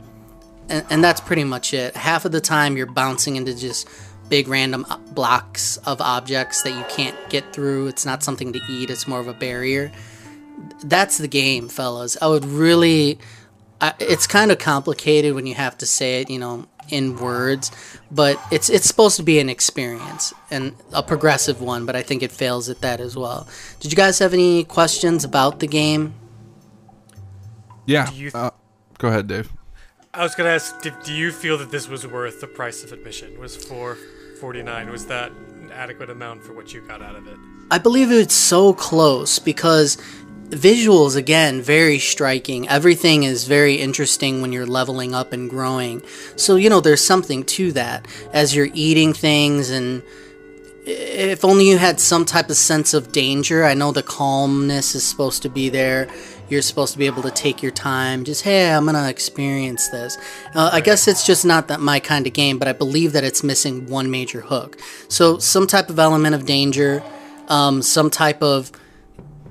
And, 0.69 0.85
and 0.89 1.03
that's 1.03 1.19
pretty 1.19 1.43
much 1.43 1.73
it. 1.73 1.95
Half 1.95 2.23
of 2.25 2.31
the 2.31 2.39
time 2.39 2.77
you're 2.77 2.85
bouncing 2.85 3.35
into 3.35 3.53
just 3.55 3.89
big 4.29 4.47
random 4.47 4.85
blocks 5.11 5.77
of 5.77 6.01
objects 6.01 6.63
that 6.63 6.71
you 6.71 6.85
can't 6.89 7.17
get 7.29 7.53
through. 7.53 7.87
It's 7.87 8.05
not 8.05 8.23
something 8.23 8.53
to 8.53 8.59
eat, 8.69 8.89
it's 8.89 9.07
more 9.07 9.19
of 9.19 9.27
a 9.27 9.33
barrier. 9.33 9.91
That's 10.83 11.17
the 11.17 11.27
game, 11.27 11.69
fellas. 11.69 12.17
I 12.21 12.27
would 12.27 12.45
really. 12.45 13.19
I, 13.81 13.93
it's 13.99 14.27
kind 14.27 14.51
of 14.51 14.59
complicated 14.59 15.33
when 15.33 15.45
you 15.45 15.55
have 15.55 15.77
to 15.79 15.85
say 15.85 16.21
it, 16.21 16.29
you 16.29 16.39
know, 16.39 16.67
in 16.89 17.17
words, 17.17 17.71
but 18.11 18.39
it's 18.51 18.69
it's 18.69 18.85
supposed 18.85 19.17
to 19.17 19.23
be 19.23 19.39
an 19.39 19.49
experience 19.49 20.33
and 20.51 20.75
a 20.93 21.03
progressive 21.03 21.61
one, 21.61 21.85
but 21.85 21.95
I 21.95 22.01
think 22.01 22.23
it 22.23 22.31
fails 22.31 22.69
at 22.69 22.81
that 22.81 22.99
as 22.99 23.15
well. 23.15 23.47
Did 23.79 23.91
you 23.91 23.95
guys 23.95 24.19
have 24.19 24.33
any 24.33 24.63
questions 24.63 25.23
about 25.23 25.59
the 25.59 25.67
game? 25.67 26.13
Yeah. 27.85 28.05
Th- 28.05 28.33
uh, 28.33 28.51
go 28.97 29.07
ahead, 29.09 29.27
Dave. 29.27 29.51
I 30.15 30.21
was 30.21 30.35
gonna 30.35 30.49
ask, 30.49 30.79
do 30.79 31.11
you 31.11 31.31
feel 31.31 31.57
that 31.57 31.71
this 31.71 31.89
was 31.89 32.05
worth 32.05 32.39
the 32.39 32.45
price 32.45 32.83
of 32.83 32.91
admission? 32.91 33.39
Was 33.39 33.55
for 33.55 33.97
49 34.39 34.91
was 34.91 35.07
that 35.07 35.31
an 35.31 35.71
adequate 35.71 36.11
amount 36.11 36.43
for 36.43 36.53
what 36.53 36.71
you 36.71 36.81
got 36.81 37.01
out 37.01 37.15
of 37.15 37.25
it? 37.25 37.35
I 37.71 37.79
believe 37.79 38.11
it's 38.11 38.35
so 38.35 38.75
close 38.75 39.39
because 39.39 39.97
visuals 40.49 41.15
again 41.15 41.63
very 41.63 41.97
striking. 41.97 42.69
Everything 42.69 43.23
is 43.23 43.45
very 43.45 43.73
interesting 43.73 44.39
when 44.43 44.51
you're 44.51 44.67
leveling 44.67 45.15
up 45.15 45.33
and 45.33 45.49
growing. 45.49 46.03
So 46.35 46.57
you 46.57 46.69
know 46.69 46.79
there's 46.79 47.03
something 47.03 47.43
to 47.45 47.71
that. 47.71 48.07
As 48.33 48.55
you're 48.55 48.69
eating 48.75 49.13
things 49.13 49.71
and 49.71 50.03
if 50.85 51.43
only 51.43 51.67
you 51.67 51.79
had 51.79 51.99
some 51.99 52.25
type 52.25 52.51
of 52.51 52.57
sense 52.57 52.93
of 52.93 53.11
danger. 53.11 53.63
I 53.63 53.73
know 53.73 53.91
the 53.91 54.03
calmness 54.03 54.93
is 54.93 55.03
supposed 55.03 55.41
to 55.41 55.49
be 55.49 55.69
there 55.69 56.07
you're 56.53 56.61
supposed 56.61 56.93
to 56.93 56.99
be 56.99 57.05
able 57.05 57.23
to 57.23 57.31
take 57.31 57.61
your 57.61 57.71
time. 57.71 58.23
Just 58.23 58.43
hey 58.43 58.71
i'm 58.71 58.85
gonna 58.85 59.09
experience 59.09 59.89
this. 59.89 60.17
Uh, 60.55 60.69
i 60.71 60.79
guess 60.79 61.07
it's 61.07 61.25
just 61.25 61.43
not 61.43 61.67
that 61.67 61.81
my 61.81 61.99
kind 61.99 62.25
of 62.27 62.33
game 62.33 62.57
but 62.59 62.67
i 62.67 62.73
believe 62.73 63.11
that 63.13 63.23
it's 63.23 63.43
missing 63.43 63.89
one 63.89 64.09
major 64.09 64.41
hook. 64.41 64.79
So 65.09 65.37
some 65.39 65.67
type 65.67 65.89
of 65.89 65.99
element 65.99 66.35
of 66.35 66.45
danger 66.45 67.03
um, 67.47 67.81
some 67.81 68.09
type 68.09 68.41
of 68.41 68.71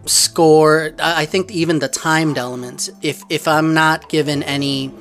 score. 0.07 0.95
I 0.99 1.23
I 1.23 1.27
think 1.27 1.51
even 1.51 1.79
the 1.79 1.89
timed 1.89 2.39
elements. 2.39 2.91
If 3.03 3.23
if 3.29 3.47
i'm 3.47 3.75
not 3.75 4.09
given 4.09 4.43
any 4.43 4.93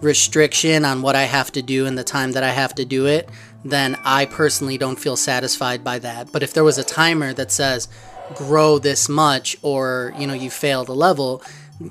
restriction 0.00 0.84
on 0.84 1.00
what 1.00 1.16
i 1.16 1.22
have 1.22 1.50
to 1.52 1.62
do 1.62 1.86
and 1.86 1.96
the 1.96 2.04
time 2.04 2.32
that 2.32 2.42
i 2.42 2.50
have 2.50 2.74
to 2.74 2.84
do 2.84 3.06
it 3.06 3.26
then 3.64 3.96
i 4.04 4.26
personally 4.26 4.76
don't 4.76 4.98
feel 4.98 5.16
satisfied 5.16 5.82
by 5.82 5.98
that. 5.98 6.30
But 6.30 6.42
if 6.42 6.52
there 6.52 6.64
was 6.64 6.76
a 6.76 6.84
timer 6.84 7.32
that 7.32 7.50
says 7.50 7.88
grow 8.34 8.78
this 8.78 9.08
much 9.08 9.56
or 9.62 10.14
you 10.16 10.26
know 10.26 10.34
you 10.34 10.50
failed 10.50 10.88
a 10.88 10.92
level 10.92 11.42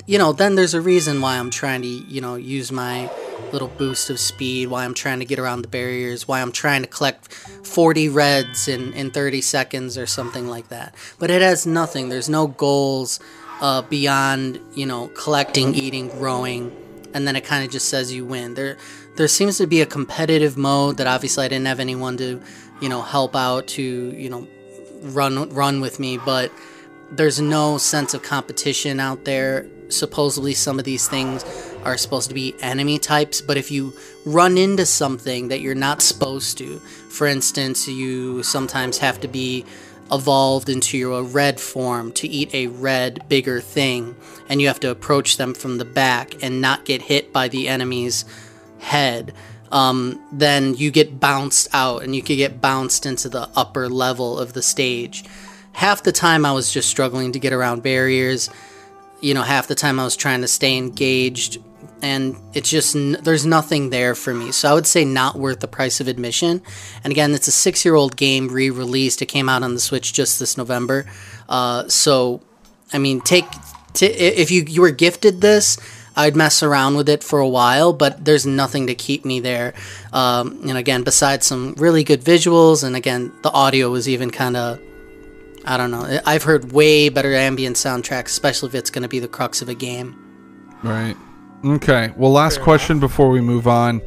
you 0.08 0.18
know 0.18 0.32
then 0.34 0.56
there's 0.56 0.74
a 0.74 0.82
reason 0.82 1.22
why 1.22 1.38
i'm 1.38 1.50
trying 1.50 1.82
to 1.82 1.88
you 1.88 2.22
know 2.22 2.36
use 2.36 2.72
my 2.72 3.10
little 3.52 3.68
boost 3.68 4.10
of 4.10 4.20
speed 4.20 4.68
why 4.68 4.84
i'm 4.84 4.94
trying 4.94 5.20
to 5.20 5.26
get 5.26 5.38
around 5.38 5.62
the 5.62 5.68
barriers 5.68 6.28
why 6.28 6.42
i'm 6.42 6.52
trying 6.52 6.82
to 6.82 6.88
collect 6.88 7.32
40 7.74 8.10
reds 8.10 8.68
in 8.68 8.94
in 8.94 9.10
30 9.10 9.42
seconds 9.42 9.98
or 9.98 10.06
something 10.06 10.48
like 10.48 10.68
that. 10.68 10.94
But 11.18 11.32
it 11.32 11.42
has 11.42 11.66
nothing. 11.66 12.10
There's 12.10 12.30
no 12.30 12.48
goals 12.48 13.20
uh, 13.62 13.82
beyond 13.82 14.60
you 14.76 14.86
know 14.86 15.08
collecting 15.10 15.74
eating 15.74 16.10
growing 16.10 16.72
and 17.14 17.28
then 17.28 17.36
it 17.36 17.44
kind 17.44 17.66
of 17.66 17.72
just 17.72 17.90
says 17.90 18.14
you 18.14 18.26
win. 18.26 18.54
There 18.54 18.78
there 19.16 19.28
seems 19.28 19.58
to 19.58 19.68
be 19.68 19.82
a 19.82 19.86
competitive 19.86 20.58
mode 20.58 20.98
that 20.98 21.06
obviously 21.06 21.46
i 21.46 21.48
didn't 21.48 21.68
have 21.68 21.80
anyone 21.80 22.18
to 22.18 22.42
you 22.82 22.90
know 22.90 23.04
help 23.04 23.36
out 23.36 23.68
to 23.68 23.84
you 23.84 24.28
know 24.28 24.48
run 25.04 25.50
run 25.50 25.82
with 25.82 26.00
me, 26.00 26.18
but 26.18 26.52
there's 27.12 27.40
no 27.40 27.78
sense 27.78 28.14
of 28.14 28.24
competition 28.24 29.00
out 29.00 29.26
there. 29.26 29.68
Supposedly, 29.90 30.54
some 30.54 30.80
of 30.80 30.86
these 30.86 31.08
things 31.08 31.46
are 31.84 31.98
supposed 31.98 32.30
to 32.30 32.34
be 32.34 32.56
enemy 32.62 32.98
types, 32.98 33.42
but 33.42 33.58
if 33.58 33.70
you 33.70 33.94
run 34.26 34.58
into 34.58 34.86
something 34.86 35.50
that 35.50 35.62
you're 35.62 35.76
not 35.76 36.02
supposed 36.02 36.58
to, 36.58 36.80
for 37.10 37.28
instance, 37.28 37.88
you 37.88 38.42
sometimes 38.42 38.98
have 38.98 39.20
to 39.22 39.28
be 39.28 39.66
evolved 40.12 40.70
into 40.70 40.98
your 40.98 41.24
red 41.24 41.60
form 41.60 42.12
to 42.14 42.28
eat 42.28 42.54
a 42.54 42.68
red, 42.68 43.28
bigger 43.30 43.62
thing, 43.62 44.16
and 44.50 44.62
you 44.62 44.68
have 44.68 44.80
to 44.80 44.90
approach 44.90 45.38
them 45.38 45.54
from 45.54 45.78
the 45.78 45.86
back 45.86 46.42
and 46.42 46.62
not 46.62 46.86
get 46.86 47.04
hit 47.04 47.32
by 47.32 47.48
the 47.48 47.68
enemy's 47.68 48.26
head 48.80 49.34
um, 49.74 50.22
then 50.32 50.76
you 50.76 50.92
get 50.92 51.20
bounced 51.20 51.68
out 51.74 52.04
and 52.04 52.16
you 52.16 52.22
could 52.22 52.38
get 52.38 52.62
bounced 52.62 53.08
into 53.08 53.28
the 53.28 53.50
upper 53.56 53.90
level 53.90 54.38
of 54.38 54.54
the 54.54 54.62
stage. 54.62 55.26
Half 55.74 56.04
the 56.04 56.12
time 56.12 56.46
I 56.46 56.54
was 56.54 56.72
just 56.72 56.88
struggling 56.88 57.32
to 57.32 57.40
get 57.40 57.52
around 57.52 57.82
barriers. 57.82 58.52
You 59.20 59.34
know, 59.34 59.42
half 59.42 59.68
the 59.68 59.76
time 59.76 60.00
I 60.00 60.04
was 60.04 60.16
trying 60.16 60.42
to 60.42 60.48
stay 60.48 60.78
engaged 60.78 61.58
and 62.04 62.36
it's 62.54 62.70
just 62.70 62.96
there's 63.24 63.46
nothing 63.48 63.90
there 63.90 64.14
for 64.14 64.34
me. 64.34 64.52
So 64.52 64.70
I 64.70 64.74
would 64.74 64.86
say 64.86 65.06
not 65.06 65.40
worth 65.40 65.62
the 65.62 65.68
price 65.68 66.00
of 66.00 66.08
admission. 66.08 66.62
And 67.04 67.12
again, 67.12 67.34
it's 67.34 67.48
a 67.48 67.52
six-year-old 67.52 68.16
game 68.16 68.50
re-released. 68.50 69.22
It 69.24 69.28
came 69.28 69.50
out 69.50 69.64
on 69.64 69.74
the 69.74 69.80
Switch 69.80 70.14
just 70.14 70.38
this 70.38 70.56
November. 70.58 71.06
Uh, 71.50 71.88
so, 71.88 72.42
I 72.92 73.00
mean, 73.00 73.22
take 73.22 73.46
t- 73.94 74.06
if 74.06 74.52
you 74.52 74.64
you 74.68 74.82
were 74.82 74.92
gifted 74.92 75.42
this, 75.42 75.78
I'd 76.16 76.36
mess 76.36 76.62
around 76.62 76.96
with 76.96 77.10
it 77.10 77.24
for 77.24 77.40
a 77.40 77.48
while, 77.48 77.94
but 77.94 78.24
there's 78.24 78.46
nothing 78.46 78.88
to 78.88 78.96
keep 78.96 79.26
me 79.26 79.40
there. 79.40 79.74
Um, 80.12 80.60
and 80.68 80.78
again, 80.78 81.04
besides 81.04 81.46
some 81.46 81.74
really 81.78 82.04
good 82.04 82.22
visuals, 82.22 82.84
and 82.84 82.96
again, 82.96 83.32
the 83.42 83.52
audio 83.52 83.90
was 83.90 84.08
even 84.08 84.30
kind 84.32 84.56
of. 84.58 84.80
I 85.66 85.78
don't 85.78 85.92
know. 85.92 86.20
I've 86.26 86.44
heard 86.44 86.74
way 86.74 87.08
better 87.08 87.34
ambient 87.34 87.78
soundtracks, 87.78 88.26
especially 88.26 88.68
if 88.68 88.76
it's 88.76 88.90
going 88.90 89.04
to 89.04 89.08
be 89.08 89.20
the 89.20 89.30
crux 89.30 89.62
of 89.62 89.70
a 89.70 89.74
game. 89.74 90.20
Right. 90.84 91.16
Okay. 91.64 92.12
Well, 92.18 92.32
last 92.32 92.56
Fair 92.56 92.64
question 92.66 92.98
enough. 92.98 93.10
before 93.10 93.30
we 93.30 93.40
move 93.40 93.66
on. 93.66 94.02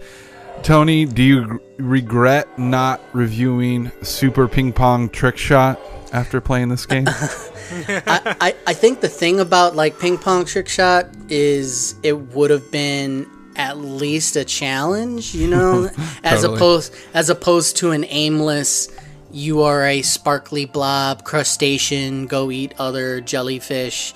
Tony, 0.62 1.06
do 1.06 1.22
you 1.22 1.60
regret 1.78 2.58
not 2.58 3.00
reviewing 3.14 3.90
Super 4.02 4.48
Ping 4.48 4.72
Pong 4.72 5.08
Trick 5.08 5.38
Shot 5.38 5.80
after 6.12 6.40
playing 6.40 6.68
this 6.68 6.84
game? 6.84 7.06
I, 8.06 8.37
I, 8.40 8.54
I 8.68 8.75
think 8.75 9.00
the 9.00 9.08
thing 9.08 9.40
about 9.40 9.75
like 9.75 9.99
ping 9.99 10.18
pong 10.18 10.44
trick 10.44 10.68
shot 10.68 11.06
is 11.28 11.94
it 12.02 12.18
would 12.35 12.50
have 12.50 12.70
been 12.70 13.26
at 13.56 13.78
least 13.78 14.37
a 14.37 14.44
challenge, 14.44 15.35
you 15.35 15.49
know, 15.49 15.88
as 16.25 16.44
opposed 16.44 16.94
as 17.14 17.30
opposed 17.30 17.78
to 17.78 17.90
an 17.90 18.04
aimless 18.08 18.88
you 19.32 19.62
are 19.62 19.85
a 19.85 20.02
sparkly 20.02 20.64
blob 20.64 21.25
crustacean, 21.25 22.26
go 22.26 22.50
eat 22.50 22.75
other 22.78 23.20
jellyfish 23.20 24.14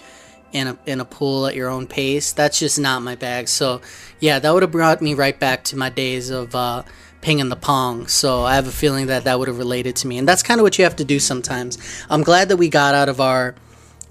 in 0.53 0.69
a 0.69 0.79
in 0.87 1.01
a 1.01 1.05
pool 1.05 1.47
at 1.47 1.55
your 1.55 1.69
own 1.69 1.87
pace. 1.87 2.33
That's 2.33 2.59
just 2.59 2.79
not 2.79 3.03
my 3.03 3.17
bag. 3.17 3.49
So, 3.49 3.81
yeah, 4.19 4.39
that 4.39 4.53
would 4.53 4.63
have 4.63 4.73
brought 4.73 5.03
me 5.03 5.15
right 5.15 5.39
back 5.39 5.65
to 5.65 5.77
my 5.77 5.91
days 5.91 6.31
of 6.31 6.55
uh, 6.55 6.85
ping 7.21 7.41
and 7.41 7.51
the 7.51 7.57
pong. 7.57 8.07
So 8.07 8.43
I 8.43 8.55
have 8.55 8.67
a 8.67 8.73
feeling 8.73 9.07
that 9.07 9.25
that 9.25 9.39
would 9.39 9.49
have 9.49 9.59
related 9.59 9.97
to 9.97 10.07
me. 10.07 10.19
And 10.19 10.27
that's 10.27 10.43
kind 10.43 10.61
of 10.61 10.63
what 10.63 10.79
you 10.79 10.85
have 10.85 10.97
to 10.97 11.05
do 11.05 11.19
sometimes. 11.19 11.79
I'm 12.09 12.23
glad 12.23 12.49
that 12.49 12.57
we 12.57 12.69
got 12.69 12.95
out 12.95 13.09
of 13.09 13.21
our 13.21 13.55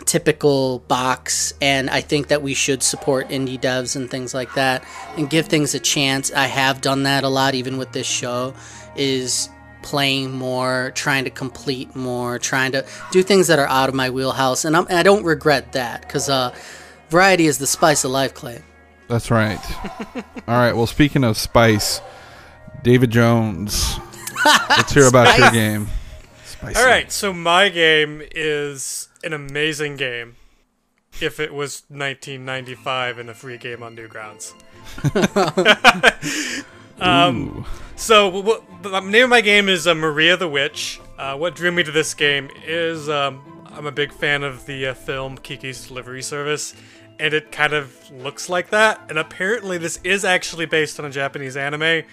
typical 0.05 0.79
box 0.87 1.53
and 1.61 1.89
I 1.89 2.01
think 2.01 2.29
that 2.29 2.41
we 2.41 2.53
should 2.53 2.81
support 2.81 3.29
indie 3.29 3.59
devs 3.59 3.95
and 3.95 4.09
things 4.09 4.33
like 4.33 4.53
that 4.55 4.83
and 5.17 5.29
give 5.29 5.47
things 5.47 5.75
a 5.75 5.79
chance. 5.79 6.31
I 6.31 6.47
have 6.47 6.81
done 6.81 7.03
that 7.03 7.23
a 7.23 7.29
lot 7.29 7.53
even 7.53 7.77
with 7.77 7.91
this 7.91 8.07
show 8.07 8.53
is 8.95 9.49
playing 9.81 10.31
more, 10.31 10.91
trying 10.95 11.25
to 11.25 11.29
complete 11.29 11.95
more, 11.95 12.39
trying 12.39 12.71
to 12.73 12.85
do 13.11 13.23
things 13.23 13.47
that 13.47 13.59
are 13.59 13.67
out 13.67 13.89
of 13.89 13.95
my 13.95 14.09
wheelhouse 14.09 14.65
and, 14.65 14.75
I'm, 14.75 14.87
I 14.89 15.03
don't 15.03 15.23
regret 15.23 15.73
that 15.73 16.07
cuz 16.09 16.29
uh 16.29 16.55
variety 17.09 17.45
is 17.45 17.57
the 17.57 17.67
spice 17.67 18.03
of 18.03 18.11
life, 18.11 18.33
Clay. 18.33 18.61
That's 19.07 19.29
right. 19.29 19.59
All 20.47 20.57
right, 20.57 20.73
well 20.73 20.87
speaking 20.87 21.23
of 21.23 21.37
spice, 21.37 22.01
David 22.83 23.11
Jones. 23.11 23.97
Let's 24.45 24.93
hear 24.93 25.07
about 25.07 25.37
your 25.37 25.51
game. 25.51 25.87
Spicy. 26.45 26.79
All 26.79 26.85
right, 26.85 27.11
so 27.11 27.33
my 27.33 27.69
game 27.69 28.21
is 28.35 29.09
an 29.23 29.33
amazing 29.33 29.97
game. 29.97 30.35
If 31.21 31.39
it 31.39 31.53
was 31.53 31.83
1995 31.89 33.17
and 33.17 33.29
a 33.29 33.33
free 33.33 33.57
game 33.57 33.83
on 33.83 33.95
Newgrounds. 33.95 34.53
um, 37.01 37.65
so 37.95 38.29
what, 38.29 38.63
the 38.83 38.99
name 39.01 39.25
of 39.25 39.29
my 39.29 39.41
game 39.41 39.67
is 39.67 39.85
uh, 39.85 39.95
Maria 39.95 40.37
the 40.37 40.47
Witch. 40.47 41.01
Uh, 41.17 41.35
what 41.35 41.55
drew 41.55 41.71
me 41.71 41.83
to 41.83 41.91
this 41.91 42.13
game 42.13 42.49
is 42.65 43.09
um, 43.09 43.65
I'm 43.71 43.85
a 43.85 43.91
big 43.91 44.13
fan 44.13 44.43
of 44.43 44.65
the 44.65 44.87
uh, 44.87 44.93
film 44.93 45.37
Kiki's 45.37 45.87
Delivery 45.87 46.21
Service, 46.21 46.73
and 47.19 47.33
it 47.33 47.51
kind 47.51 47.73
of 47.73 48.11
looks 48.11 48.47
like 48.47 48.69
that. 48.69 49.01
And 49.09 49.19
apparently, 49.19 49.77
this 49.77 49.99
is 50.03 50.23
actually 50.23 50.65
based 50.65 50.99
on 50.99 51.05
a 51.05 51.09
Japanese 51.09 51.57
anime, 51.57 52.03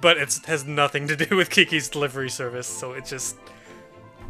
but 0.00 0.16
it 0.16 0.40
has 0.46 0.64
nothing 0.64 1.08
to 1.08 1.16
do 1.16 1.36
with 1.36 1.50
Kiki's 1.50 1.88
delivery 1.88 2.30
service. 2.30 2.66
So 2.66 2.92
it 2.92 3.04
just, 3.06 3.36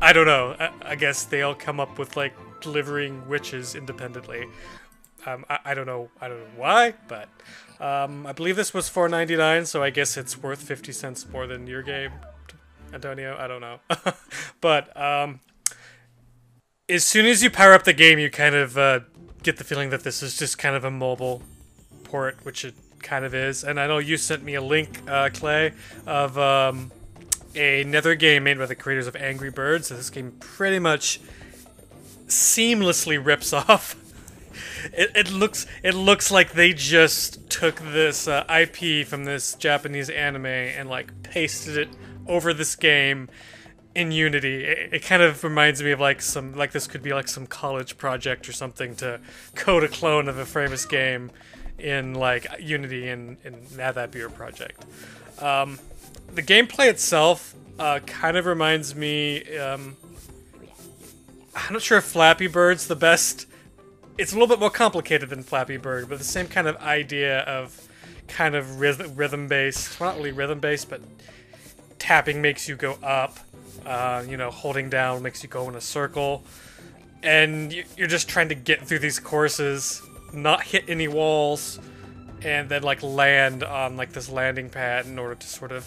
I 0.01 0.13
don't 0.13 0.27
know. 0.27 0.57
I, 0.59 0.71
I 0.83 0.95
guess 0.95 1.25
they 1.25 1.43
all 1.43 1.55
come 1.55 1.81
up 1.81 1.99
with 1.99 2.17
like 2.17 2.35
delivering 2.61 3.29
witches 3.29 3.75
independently. 3.75 4.47
Um, 5.27 5.45
I, 5.49 5.59
I, 5.67 5.75
don't 5.75 5.87
know. 5.87 6.11
I 6.21 6.29
don't 6.29 6.39
know 6.39 6.51
why, 6.57 6.95
but 7.09 7.29
um, 7.81 8.27
I 8.27 8.33
believe 8.33 8.57
this 8.57 8.75
was 8.75 8.89
4.99, 8.89 9.67
so 9.67 9.83
I 9.83 9.91
guess 9.91 10.17
it's 10.17 10.43
worth 10.43 10.63
50 10.63 10.93
cents 10.93 11.29
more 11.29 11.47
than 11.47 11.67
your 11.67 11.83
game, 11.83 12.13
Antonio. 12.93 13.37
I 13.39 13.47
don't 13.47 13.61
know, 13.61 13.79
but 14.61 14.95
um, 15.01 15.41
as 16.89 17.07
soon 17.07 17.27
as 17.27 17.43
you 17.43 17.51
power 17.51 17.73
up 17.73 17.85
the 17.85 17.93
game, 17.93 18.19
you 18.19 18.31
kind 18.31 18.55
of 18.55 18.77
uh, 18.77 19.01
get 19.43 19.57
the 19.57 19.65
feeling 19.65 19.91
that 19.91 20.05
this 20.05 20.23
is 20.23 20.37
just 20.37 20.59
kind 20.59 20.77
of 20.77 20.85
a 20.85 20.91
mobile 20.91 21.43
port, 22.05 22.45
which 22.45 22.65
it 22.65 22.75
kind 23.05 23.25
of 23.25 23.35
is. 23.35 23.63
And 23.63 23.79
I 23.79 23.87
know 23.87 23.99
you 23.99 24.17
sent 24.17 24.43
me 24.43 24.55
a 24.55 24.63
link, 24.63 25.01
uh, 25.09 25.31
Clay, 25.33 25.73
of 26.07 26.37
um, 26.37 26.91
another 27.55 28.17
game 28.17 28.45
made 28.45 28.59
by 28.59 28.67
the 28.67 28.75
creators 28.75 29.07
of 29.07 29.15
Angry 29.15 29.51
Birds. 29.51 29.89
So 29.89 29.97
this 29.97 30.11
game 30.11 30.33
pretty 30.41 30.81
much 30.81 31.21
seamlessly 32.27 33.25
rips 33.25 33.53
off. 33.53 33.97
It, 34.93 35.11
it 35.15 35.31
looks 35.31 35.67
it 35.83 35.95
looks 35.95 36.31
like 36.31 36.53
they 36.53 36.73
just 36.73 37.49
took 37.49 37.77
this 37.77 38.29
uh, 38.29 38.45
IP 38.49 39.07
from 39.07 39.25
this 39.25 39.55
Japanese 39.55 40.11
anime 40.11 40.47
and 40.47 40.89
like 40.89 41.23
pasted 41.23 41.77
it 41.77 41.89
over 42.27 42.53
this 42.53 42.77
game 42.77 43.29
in 43.95 44.13
Unity. 44.13 44.65
It, 44.65 44.95
it, 44.95 45.03
kind 45.03 45.23
of 45.23 45.43
reminds 45.43 45.83
me 45.83 45.93
of 45.93 46.01
like 46.01 46.21
some 46.21 46.55
like 46.55 46.73
this 46.73 46.87
could 46.87 47.03
be 47.03 47.13
like 47.13 47.29
some 47.29 47.47
college 47.47 47.97
project 47.97 48.49
or 48.49 48.53
something 48.53 48.95
to 48.97 49.21
code 49.55 49.85
a 49.85 49.89
clone 49.89 50.29
of 50.29 50.39
a 50.39 50.45
famous 50.45 50.85
game 50.85 51.31
in 51.79 52.15
like 52.15 52.47
Unity 52.61 53.09
and, 53.09 53.37
and 53.45 53.57
have 53.79 53.97
that 53.97 54.11
be 54.11 54.19
your 54.19 54.31
project. 54.31 54.85
Um, 55.41 55.79
the 56.33 56.43
gameplay 56.43 56.89
itself 56.89 57.55
uh, 57.79 58.01
kind 58.07 58.37
of 58.37 58.47
reminds 58.47 58.95
me. 58.95 59.57
Um, 59.57 59.97
I'm 61.55 61.73
not 61.73 61.83
sure 61.83 61.99
if 61.99 62.05
Flappy 62.05 62.47
Bird's 62.47 62.89
the 62.89 62.97
best 62.97 63.47
it's 64.17 64.33
a 64.33 64.35
little 64.37 64.49
bit 64.49 64.61
more 64.61 64.71
complicated 64.71 65.29
than 65.29 65.43
Flappy 65.43 65.77
Bird, 65.77 66.09
but 66.09 66.19
the 66.19 66.25
same 66.25 66.47
kind 66.47 66.69
of 66.69 66.77
idea 66.77 67.41
of 67.41 67.81
kind 68.29 68.55
of 68.55 68.81
rhythm, 68.81 69.15
rhythm 69.17 69.49
based. 69.49 69.99
Well, 69.99 70.11
not 70.11 70.19
really 70.19 70.33
rhythm 70.33 70.61
based, 70.61 70.89
but 70.89 71.01
tapping 71.99 72.41
makes 72.41 72.69
you 72.69 72.77
go 72.77 72.99
up. 73.03 73.39
Uh, 73.85 74.25
you 74.27 74.37
know, 74.37 74.51
holding 74.51 74.89
down 74.89 75.23
makes 75.23 75.43
you 75.43 75.49
go 75.49 75.69
in 75.69 75.75
a 75.75 75.81
circle, 75.81 76.45
and 77.23 77.73
you're 77.97 78.09
just 78.09 78.29
trying 78.29 78.49
to 78.49 78.55
get 78.55 78.81
through 78.87 79.01
these 79.01 79.19
courses, 79.19 80.01
not 80.35 80.63
hit 80.63 80.85
any 80.89 81.09
walls, 81.09 81.79
and 82.43 82.69
then 82.69 82.83
like 82.83 83.03
land 83.03 83.63
on 83.63 83.97
like 83.97 84.13
this 84.13 84.29
landing 84.29 84.71
pad 84.71 85.07
in 85.07 85.19
order 85.19 85.35
to 85.35 85.47
sort 85.47 85.73
of 85.73 85.87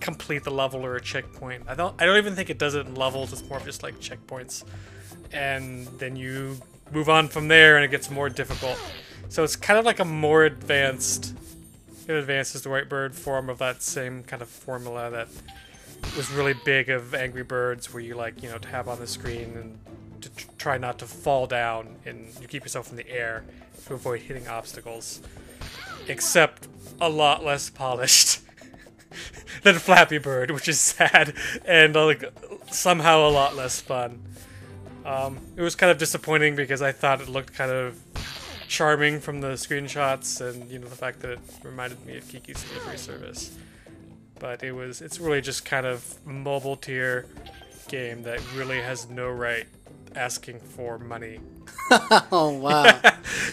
complete 0.00 0.44
the 0.44 0.50
level 0.50 0.84
or 0.84 0.96
a 0.96 1.00
checkpoint. 1.00 1.64
I 1.68 1.74
don't. 1.74 2.00
I 2.00 2.06
don't 2.06 2.18
even 2.18 2.34
think 2.34 2.50
it 2.50 2.58
does 2.58 2.74
it 2.74 2.86
in 2.86 2.94
levels. 2.94 3.32
It's 3.32 3.48
more 3.48 3.58
of 3.58 3.64
just 3.64 3.82
like 3.82 4.00
checkpoints, 4.00 4.64
and 5.32 5.86
then 5.98 6.16
you 6.16 6.58
move 6.92 7.08
on 7.08 7.28
from 7.28 7.48
there, 7.48 7.76
and 7.76 7.84
it 7.84 7.90
gets 7.90 8.10
more 8.10 8.28
difficult. 8.28 8.78
So 9.28 9.44
it's 9.44 9.56
kind 9.56 9.78
of 9.78 9.84
like 9.84 9.98
a 9.98 10.04
more 10.04 10.44
advanced. 10.44 11.34
It 12.06 12.14
advances 12.14 12.62
the 12.62 12.68
White 12.68 12.88
Bird 12.88 13.14
form 13.14 13.48
of 13.48 13.58
that 13.58 13.82
same 13.82 14.24
kind 14.24 14.42
of 14.42 14.48
formula 14.48 15.08
that 15.10 15.28
was 16.16 16.30
really 16.32 16.54
big 16.64 16.90
of 16.90 17.14
Angry 17.14 17.44
Birds, 17.44 17.92
where 17.94 18.02
you 18.02 18.14
like 18.14 18.42
you 18.42 18.50
know 18.50 18.58
tap 18.58 18.88
on 18.88 18.98
the 18.98 19.06
screen 19.06 19.56
and 19.56 19.78
to 20.22 20.30
tr- 20.30 20.48
try 20.58 20.78
not 20.78 20.98
to 21.00 21.06
fall 21.06 21.46
down, 21.46 21.96
and 22.04 22.32
you 22.40 22.48
keep 22.48 22.62
yourself 22.62 22.90
in 22.90 22.96
the 22.96 23.08
air 23.08 23.44
to 23.86 23.94
avoid 23.94 24.20
hitting 24.20 24.48
obstacles. 24.48 25.20
Except 26.08 26.68
a 27.00 27.08
lot 27.08 27.44
less 27.44 27.70
polished 27.70 28.40
than 29.62 29.76
Flappy 29.76 30.18
Bird, 30.18 30.50
which 30.50 30.68
is 30.68 30.80
sad 30.80 31.34
and 31.64 31.94
like 31.94 32.24
somehow 32.70 33.28
a 33.28 33.30
lot 33.30 33.54
less 33.54 33.80
fun. 33.80 34.22
Um, 35.04 35.38
it 35.56 35.62
was 35.62 35.74
kind 35.74 35.90
of 35.90 35.98
disappointing 35.98 36.54
because 36.54 36.80
I 36.80 36.92
thought 36.92 37.20
it 37.20 37.28
looked 37.28 37.54
kind 37.54 37.70
of 37.70 38.00
charming 38.68 39.20
from 39.20 39.40
the 39.40 39.48
screenshots 39.48 40.40
and 40.40 40.70
you 40.70 40.78
know 40.78 40.88
the 40.88 40.96
fact 40.96 41.20
that 41.20 41.32
it 41.32 41.40
reminded 41.62 42.04
me 42.06 42.16
of 42.16 42.28
Kiki's 42.28 42.62
delivery 42.64 42.98
service. 42.98 43.56
But 44.38 44.62
it 44.62 44.72
was 44.72 45.00
it's 45.00 45.20
really 45.20 45.40
just 45.40 45.64
kind 45.64 45.86
of 45.86 46.24
mobile 46.26 46.76
tier 46.76 47.26
game 47.88 48.22
that 48.22 48.40
really 48.54 48.80
has 48.80 49.08
no 49.10 49.28
right 49.28 49.66
asking 50.16 50.60
for 50.60 50.98
money. 50.98 51.40
Oh 52.30 52.50
wow. 52.58 52.84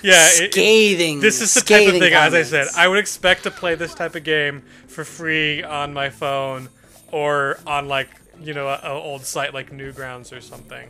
Yeah, 0.01 0.27
it- 0.29 0.41
it- 0.43 0.51
scathing. 0.53 1.19
this 1.19 1.41
is 1.41 1.53
the 1.53 1.59
type 1.61 1.65
of 1.81 1.83
scathing 1.87 2.01
thing, 2.01 2.13
as 2.13 2.33
I 2.33 2.43
said. 2.43 2.67
I 2.75 2.87
would 2.87 2.99
expect 2.99 3.43
to 3.43 3.51
play 3.51 3.75
this 3.75 3.93
type 3.93 4.15
of 4.15 4.23
game 4.23 4.63
for 4.87 5.03
free 5.03 5.61
on 5.63 5.93
my 5.93 6.09
phone 6.09 6.69
or 7.11 7.59
on 7.67 7.87
like 7.87 8.09
you 8.41 8.53
know 8.53 8.69
an 8.69 8.79
old 8.85 9.25
site 9.25 9.53
like 9.53 9.71
Newgrounds 9.71 10.35
or 10.35 10.39
something. 10.41 10.89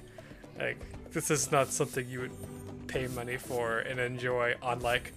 Like 0.60 0.78
this 1.12 1.32
is 1.32 1.52
not 1.52 1.70
something 1.70 2.08
you 2.08 2.20
would 2.20 2.88
pay 2.88 3.08
money 3.08 3.38
for 3.38 3.80
and 3.80 4.00
enjoy 4.00 4.56
on 4.62 4.82
like 4.82 5.14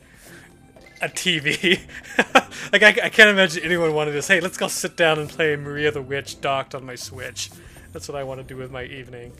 a 1.02 1.08
TV. 1.08 1.80
like 2.72 2.82
I, 2.82 2.88
I 2.88 3.08
can't 3.10 3.28
imagine 3.30 3.62
anyone 3.62 3.92
wanted 3.94 4.12
to 4.12 4.22
say, 4.22 4.40
"Let's 4.40 4.56
go 4.56 4.68
sit 4.68 4.96
down 4.96 5.18
and 5.18 5.28
play 5.28 5.54
Maria 5.56 5.90
the 5.90 6.02
Witch 6.02 6.40
docked 6.40 6.74
on 6.74 6.86
my 6.86 6.94
Switch." 6.94 7.50
That's 7.92 8.08
what 8.08 8.16
I 8.16 8.24
want 8.24 8.40
to 8.40 8.44
do 8.46 8.56
with 8.56 8.70
my 8.70 8.84
evening. 8.84 9.32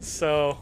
So 0.00 0.58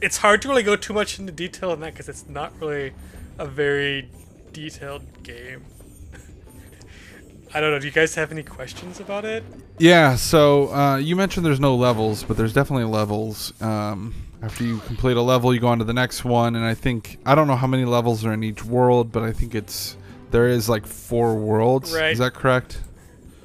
it's 0.00 0.18
hard 0.18 0.42
to 0.42 0.48
really 0.48 0.62
go 0.62 0.76
too 0.76 0.92
much 0.92 1.18
into 1.18 1.32
detail 1.32 1.70
on 1.70 1.80
that 1.80 1.92
because 1.92 2.08
it's 2.08 2.28
not 2.28 2.52
really 2.60 2.92
a 3.38 3.46
very 3.46 4.08
detailed 4.52 5.22
game. 5.22 5.64
I 7.54 7.60
don't 7.60 7.70
know. 7.70 7.78
Do 7.78 7.86
you 7.86 7.92
guys 7.92 8.14
have 8.16 8.32
any 8.32 8.42
questions 8.42 9.00
about 9.00 9.24
it? 9.24 9.44
Yeah, 9.78 10.16
so 10.16 10.72
uh, 10.72 10.96
you 10.96 11.16
mentioned 11.16 11.46
there's 11.46 11.60
no 11.60 11.74
levels, 11.76 12.22
but 12.22 12.36
there's 12.36 12.52
definitely 12.52 12.84
levels. 12.84 13.52
Um, 13.62 14.14
after 14.42 14.64
you 14.64 14.78
complete 14.80 15.16
a 15.16 15.22
level, 15.22 15.54
you 15.54 15.60
go 15.60 15.68
on 15.68 15.78
to 15.78 15.84
the 15.84 15.94
next 15.94 16.24
one, 16.24 16.56
and 16.56 16.64
I 16.64 16.74
think 16.74 17.18
I 17.24 17.34
don't 17.34 17.46
know 17.46 17.56
how 17.56 17.66
many 17.68 17.84
levels 17.84 18.24
are 18.24 18.32
in 18.32 18.42
each 18.42 18.64
world, 18.64 19.12
but 19.12 19.22
I 19.22 19.32
think 19.32 19.54
it's 19.54 19.96
there 20.30 20.48
is 20.48 20.68
like 20.68 20.86
four 20.86 21.36
worlds. 21.36 21.92
Right. 21.94 22.12
Is 22.12 22.18
that 22.18 22.34
correct? 22.34 22.80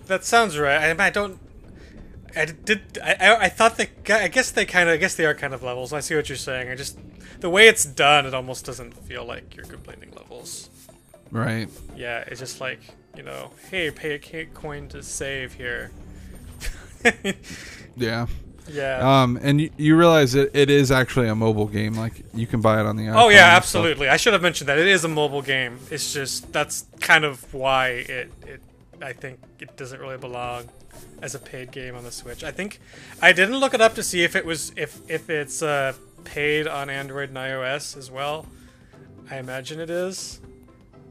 That 0.08 0.24
sounds 0.26 0.58
right. 0.58 1.00
I, 1.00 1.06
I 1.06 1.10
don't. 1.10 1.40
I 2.36 2.46
did. 2.46 3.00
I, 3.04 3.38
I, 3.42 3.50
thought 3.50 3.78
they. 3.78 3.90
I 4.13 4.28
guess 4.28 4.52
they 4.52 4.66
kind 4.66 4.90
of. 4.90 4.94
I 4.94 4.98
guess 4.98 5.16
they 5.16 5.26
are 5.26 5.34
kind 5.34 5.54
of 5.54 5.63
levels. 5.63 5.94
I 5.94 6.00
see 6.00 6.16
what 6.16 6.30
you're 6.30 6.38
saying. 6.38 6.70
I 6.70 6.76
just 6.76 6.98
the 7.40 7.50
way 7.50 7.68
it's 7.68 7.86
done, 7.86 8.26
it 8.26 8.34
almost 8.34 8.66
doesn't 8.66 8.94
feel 8.94 9.26
like 9.26 9.56
you're 9.56 9.66
completing 9.66 10.12
levels. 10.12 10.70
Right. 11.32 11.70
Yeah, 11.96 12.24
it's 12.28 12.40
just 12.40 12.62
like 12.62 12.80
you 13.16 13.24
know, 13.24 13.52
hey, 13.72 13.92
pay 13.92 14.16
a 14.16 14.46
coin 14.46 14.88
to 14.90 15.04
save 15.04 15.54
here. 15.54 15.92
Yeah. 18.00 18.28
yeah. 18.68 19.22
Um, 19.24 19.40
and 19.42 19.60
you, 19.60 19.72
you 19.76 19.98
realize 19.98 20.36
it, 20.36 20.52
it 20.54 20.70
is 20.70 20.92
actually 20.92 21.28
a 21.28 21.36
mobile 21.36 21.66
game. 21.66 21.96
Like 21.96 22.24
you 22.34 22.46
can 22.46 22.62
buy 22.62 22.80
it 22.80 22.86
on 22.86 22.96
the. 22.96 23.10
Oh 23.10 23.30
yeah, 23.30 23.56
absolutely. 23.56 24.08
I 24.08 24.18
should 24.18 24.34
have 24.34 24.42
mentioned 24.44 24.70
that 24.70 24.78
it 24.78 24.88
is 24.88 25.04
a 25.04 25.08
mobile 25.08 25.42
game. 25.42 25.80
It's 25.90 26.13
just 26.13 26.54
that's 26.54 26.86
kind 27.00 27.26
of 27.26 27.52
why 27.54 27.88
it 27.88 28.32
it 28.46 28.62
I 29.02 29.14
think 29.14 29.40
it 29.60 29.78
doesn't 29.78 30.00
really 30.00 30.18
belong 30.18 30.70
as 31.22 31.36
a 31.36 31.40
paid 31.40 31.72
game 31.72 31.96
on 31.96 32.04
the 32.04 32.12
Switch. 32.12 32.44
I 32.44 32.52
think 32.52 32.80
I 33.22 33.32
didn't 33.34 33.58
look 33.58 33.74
it 33.74 33.82
up 33.82 33.96
to 33.96 34.04
see 34.04 34.24
if 34.24 34.36
it 34.36 34.46
was 34.46 34.72
if 34.76 35.00
if 35.10 35.30
it's 35.30 35.62
uh, 35.62 35.94
paid 36.24 36.68
on 36.68 36.90
Android 36.90 37.30
and 37.30 37.38
iOS 37.38 37.98
as 37.98 38.12
well. 38.12 38.46
I 39.30 39.38
imagine 39.38 39.80
it 39.80 39.90
is, 39.90 40.40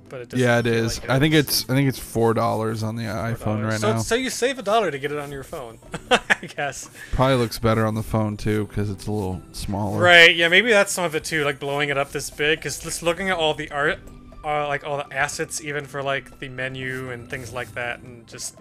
but 0.08 0.20
it 0.22 0.28
doesn't 0.30 0.44
Yeah, 0.44 0.58
it 0.58 0.66
is. 0.66 1.00
I 1.08 1.18
think 1.18 1.34
it's 1.34 1.68
I 1.68 1.74
think 1.74 1.88
it's 1.88 1.98
four 1.98 2.34
dollars 2.34 2.82
on 2.82 2.96
the 2.96 3.04
iPhone 3.04 3.64
right 3.68 3.80
so, 3.80 3.94
now. 3.94 3.98
So 3.98 4.14
you 4.14 4.30
save 4.30 4.58
a 4.58 4.62
dollar 4.62 4.90
to 4.90 4.98
get 4.98 5.12
it 5.12 5.18
on 5.18 5.30
your 5.30 5.44
phone, 5.44 5.78
I 6.10 6.46
guess. 6.46 6.90
Probably 7.12 7.36
looks 7.36 7.58
better 7.58 7.86
on 7.86 7.94
the 7.94 8.02
phone 8.02 8.36
too 8.36 8.66
because 8.66 8.90
it's 8.90 9.06
a 9.06 9.12
little 9.12 9.42
smaller. 9.52 10.02
Right. 10.02 10.34
Yeah. 10.34 10.48
Maybe 10.48 10.70
that's 10.70 10.92
some 10.92 11.04
of 11.04 11.14
it 11.14 11.24
too, 11.24 11.44
like 11.44 11.60
blowing 11.60 11.90
it 11.90 11.98
up 11.98 12.12
this 12.12 12.30
big. 12.30 12.58
Because 12.58 12.78
just 12.78 13.02
looking 13.02 13.30
at 13.30 13.36
all 13.36 13.54
the 13.54 13.70
art, 13.70 13.98
uh, 14.46 14.66
like 14.68 14.84
all 14.84 14.96
the 14.98 15.12
assets, 15.12 15.60
even 15.60 15.84
for 15.84 16.02
like 16.02 16.38
the 16.38 16.48
menu 16.48 17.10
and 17.10 17.28
things 17.28 17.52
like 17.52 17.74
that, 17.74 18.00
and 18.00 18.26
just 18.26 18.56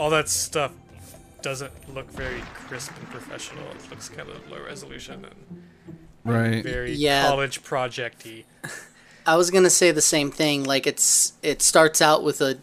all 0.00 0.10
that 0.10 0.28
stuff 0.28 0.72
doesn't 1.42 1.72
look 1.94 2.10
very 2.10 2.40
crisp 2.54 2.90
and 2.98 3.08
professional. 3.10 3.64
It 3.70 3.90
looks 3.90 4.08
kind 4.08 4.28
of 4.28 4.50
low 4.50 4.60
resolution 4.64 5.24
and 5.24 5.62
Right. 6.24 6.62
very 6.64 6.92
Yeah. 6.92 7.28
college 7.28 7.62
projecty. 7.62 8.44
I 9.26 9.36
was 9.36 9.50
gonna 9.50 9.70
say 9.70 9.90
the 9.92 10.00
same 10.00 10.30
thing. 10.30 10.64
Like 10.64 10.86
it's 10.86 11.34
it 11.42 11.60
starts 11.62 12.00
out 12.00 12.24
with 12.24 12.40
a 12.40 12.58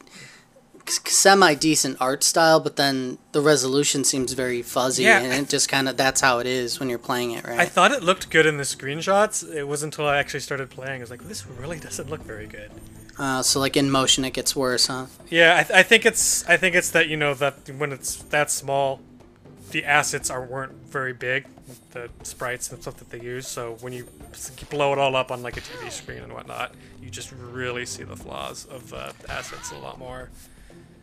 semi 0.90 1.54
decent 1.56 1.98
art 2.00 2.24
style, 2.24 2.60
but 2.60 2.76
then 2.76 3.18
the 3.32 3.42
resolution 3.42 4.04
seems 4.04 4.34
very 4.34 4.62
fuzzy, 4.62 5.04
Yeah. 5.04 5.20
and 5.20 5.34
it 5.34 5.50
just 5.50 5.68
kind 5.70 5.90
of 5.90 5.98
that's 5.98 6.22
how 6.22 6.40
it 6.40 6.48
is 6.48 6.80
when 6.80 6.90
you're 6.90 6.98
playing 7.00 7.32
it, 7.32 7.46
right? 7.46 7.60
I 7.60 7.66
thought 7.66 7.92
it 7.92 8.04
looked 8.04 8.30
good 8.30 8.46
in 8.46 8.58
the 8.58 8.64
screenshots. 8.64 9.44
It 9.54 9.66
wasn't 9.66 9.94
until 9.94 10.08
I 10.08 10.18
actually 10.18 10.40
started 10.42 10.70
playing. 10.70 11.02
I 11.02 11.04
was 11.04 11.10
like, 11.10 11.28
this 11.28 11.46
really 11.48 11.80
doesn't 11.80 12.10
look 12.10 12.24
very 12.24 12.46
good. 12.48 12.72
uh, 13.18 13.42
so 13.42 13.60
like 13.60 13.78
in 13.78 13.90
motion, 13.90 14.26
it 14.26 14.34
gets 14.34 14.56
worse, 14.56 14.88
huh? 14.88 15.06
Yeah, 15.30 15.58
I, 15.58 15.64
th- 15.64 15.78
I 15.80 15.84
think 15.84 16.06
it's 16.06 16.46
I 16.48 16.58
think 16.58 16.76
it's 16.76 16.92
that 16.92 17.08
you 17.08 17.18
know 17.18 17.34
that 17.36 17.70
when 17.78 17.92
it's 17.92 18.16
that 18.26 18.52
small, 18.52 19.00
the 19.72 19.86
assets 19.86 20.30
are 20.30 20.44
weren't 20.44 20.74
very 20.92 21.14
big, 21.14 21.46
the 21.92 22.10
sprites 22.24 22.72
and 22.72 22.82
stuff 22.82 22.98
that 22.98 23.10
they 23.10 23.20
use. 23.22 23.48
So 23.48 23.78
when 23.82 23.94
you 23.94 24.08
blow 24.70 24.92
it 24.94 25.00
all 25.00 25.16
up 25.16 25.32
on 25.32 25.42
like 25.42 25.58
a 25.58 25.62
TV 25.62 25.90
screen 25.92 26.24
and 26.24 26.34
whatnot, 26.34 26.76
you 27.02 27.10
just 27.10 27.32
really 27.32 27.86
see 27.86 28.04
the 28.04 28.16
flaws 28.18 28.66
of 28.66 28.90
the 28.92 29.14
assets 29.30 29.72
a 29.72 29.78
lot 29.78 29.98
more. 29.98 30.30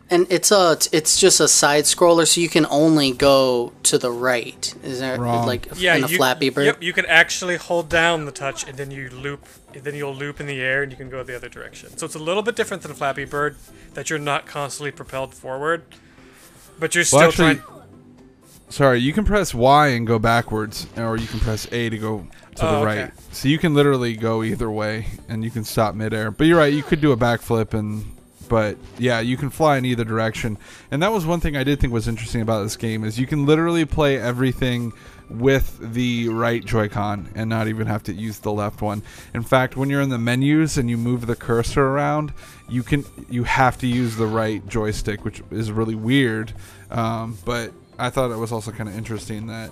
And 0.09 0.27
it's 0.29 0.51
a 0.51 0.77
it's 0.91 1.19
just 1.19 1.39
a 1.39 1.47
side 1.47 1.85
scroller, 1.85 2.27
so 2.27 2.39
you 2.41 2.49
can 2.49 2.67
only 2.69 3.11
go 3.13 3.71
to 3.83 3.97
the 3.97 4.11
right. 4.11 4.73
Is 4.83 4.99
there 4.99 5.19
Wrong. 5.19 5.47
like 5.47 5.67
Yeah, 5.75 5.95
in 5.95 6.03
a 6.03 6.07
you, 6.07 6.17
Flappy 6.17 6.49
Bird? 6.49 6.65
Yep, 6.65 6.83
you 6.83 6.93
can 6.93 7.05
actually 7.07 7.55
hold 7.55 7.89
down 7.89 8.25
the 8.25 8.31
touch 8.31 8.67
and 8.67 8.77
then 8.77 8.91
you 8.91 9.09
loop. 9.09 9.47
Then 9.73 9.95
you'll 9.95 10.13
loop 10.13 10.39
in 10.39 10.45
the 10.45 10.61
air 10.61 10.83
and 10.83 10.91
you 10.91 10.97
can 10.97 11.09
go 11.09 11.23
the 11.23 11.35
other 11.35 11.49
direction. 11.49 11.97
So 11.97 12.05
it's 12.05 12.13
a 12.15 12.19
little 12.19 12.43
bit 12.43 12.55
different 12.55 12.83
than 12.83 12.93
Flappy 12.93 13.25
Bird, 13.25 13.55
that 13.95 14.09
you're 14.11 14.19
not 14.19 14.45
constantly 14.45 14.91
propelled 14.91 15.33
forward, 15.33 15.83
but 16.77 16.93
you're 16.93 17.03
still 17.05 17.19
Well, 17.19 17.29
actually, 17.29 17.55
trying. 17.55 17.81
sorry. 18.69 18.99
You 18.99 19.13
can 19.13 19.25
press 19.25 19.51
Y 19.53 19.87
and 19.87 20.05
go 20.05 20.19
backwards, 20.19 20.85
or 20.95 21.17
you 21.17 21.25
can 21.25 21.39
press 21.39 21.65
A 21.71 21.89
to 21.89 21.97
go 21.97 22.27
to 22.57 22.67
Oh, 22.67 22.71
the 22.71 22.77
okay. 22.89 23.01
right. 23.05 23.11
So 23.31 23.47
you 23.47 23.57
can 23.57 23.73
literally 23.73 24.15
go 24.15 24.43
either 24.43 24.69
way, 24.69 25.07
and 25.27 25.43
you 25.43 25.49
can 25.49 25.63
stop 25.63 25.95
midair. 25.95 26.29
But 26.29 26.45
you're 26.45 26.59
right. 26.59 26.71
You 26.73 26.83
could 26.83 27.01
do 27.01 27.11
a 27.13 27.17
backflip, 27.17 27.73
and 27.73 28.05
but 28.53 28.77
yeah, 28.99 29.19
you 29.19 29.35
can 29.35 29.49
fly 29.49 29.77
in 29.77 29.85
either 29.85 30.03
direction. 30.03 30.59
And 30.91 31.01
that 31.01 31.11
was 31.11 31.25
one 31.25 31.39
thing 31.39 31.57
I 31.57 31.63
did 31.63 31.79
think 31.79 31.91
was 31.91 32.07
interesting 32.07 32.39
about 32.39 32.61
this 32.61 32.77
game 32.77 33.03
is 33.03 33.19
you 33.19 33.25
can 33.25 33.47
literally 33.47 33.83
play 33.83 34.19
everything 34.19 34.93
with 35.27 35.79
the 35.81 36.29
right 36.29 36.63
Joy-Con 36.63 37.29
and 37.33 37.49
not 37.49 37.67
even 37.67 37.87
have 37.87 38.03
to 38.03 38.13
use 38.13 38.37
the 38.37 38.51
left 38.51 38.83
one. 38.83 39.01
In 39.33 39.41
fact, 39.41 39.75
when 39.75 39.89
you're 39.89 40.01
in 40.01 40.09
the 40.09 40.19
menus 40.19 40.77
and 40.77 40.87
you 40.87 40.97
move 40.97 41.25
the 41.25 41.35
cursor 41.35 41.81
around, 41.81 42.31
you 42.69 42.83
can 42.83 43.05
you 43.27 43.43
have 43.43 43.79
to 43.79 43.87
use 43.87 44.17
the 44.17 44.27
right 44.27 44.63
joystick, 44.67 45.25
which 45.25 45.41
is 45.49 45.71
really 45.71 45.95
weird. 45.95 46.53
Um, 46.91 47.39
but 47.45 47.73
I 47.97 48.11
thought 48.11 48.29
it 48.29 48.37
was 48.37 48.51
also 48.51 48.69
kind 48.69 48.87
of 48.87 48.95
interesting 48.95 49.47
that 49.47 49.71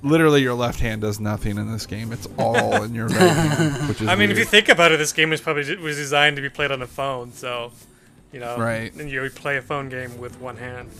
literally 0.00 0.40
your 0.40 0.54
left 0.54 0.80
hand 0.80 1.02
does 1.02 1.20
nothing 1.20 1.58
in 1.58 1.70
this 1.70 1.84
game. 1.84 2.12
It's 2.12 2.28
all 2.38 2.82
in 2.82 2.94
your 2.94 3.08
right 3.08 3.18
hand, 3.18 3.88
which 3.90 4.00
is 4.00 4.08
I 4.08 4.14
mean, 4.14 4.30
if 4.30 4.38
you 4.38 4.46
think 4.46 4.70
about 4.70 4.90
it, 4.90 4.96
this 4.96 5.12
game 5.12 5.28
was 5.28 5.42
probably 5.42 5.76
was 5.76 5.98
designed 5.98 6.36
to 6.36 6.42
be 6.42 6.48
played 6.48 6.70
on 6.70 6.80
a 6.80 6.86
phone, 6.86 7.34
so 7.34 7.72
you 8.32 8.40
know, 8.40 8.56
Right. 8.58 8.92
And 8.94 9.10
you 9.10 9.28
play 9.30 9.56
a 9.56 9.62
phone 9.62 9.88
game 9.88 10.18
with 10.18 10.40
one 10.40 10.56
hand. 10.56 10.90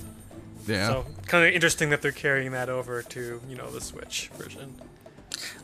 yeah. 0.67 0.89
So 0.89 1.07
kind 1.27 1.47
of 1.47 1.53
interesting 1.55 1.91
that 1.91 2.03
they're 2.03 2.13
carrying 2.13 2.53
that 2.53 2.69
over 2.69 3.03
to 3.03 3.41
you 3.49 3.57
know 3.57 3.71
the 3.71 3.81
Switch 3.81 4.31
version. 4.39 4.75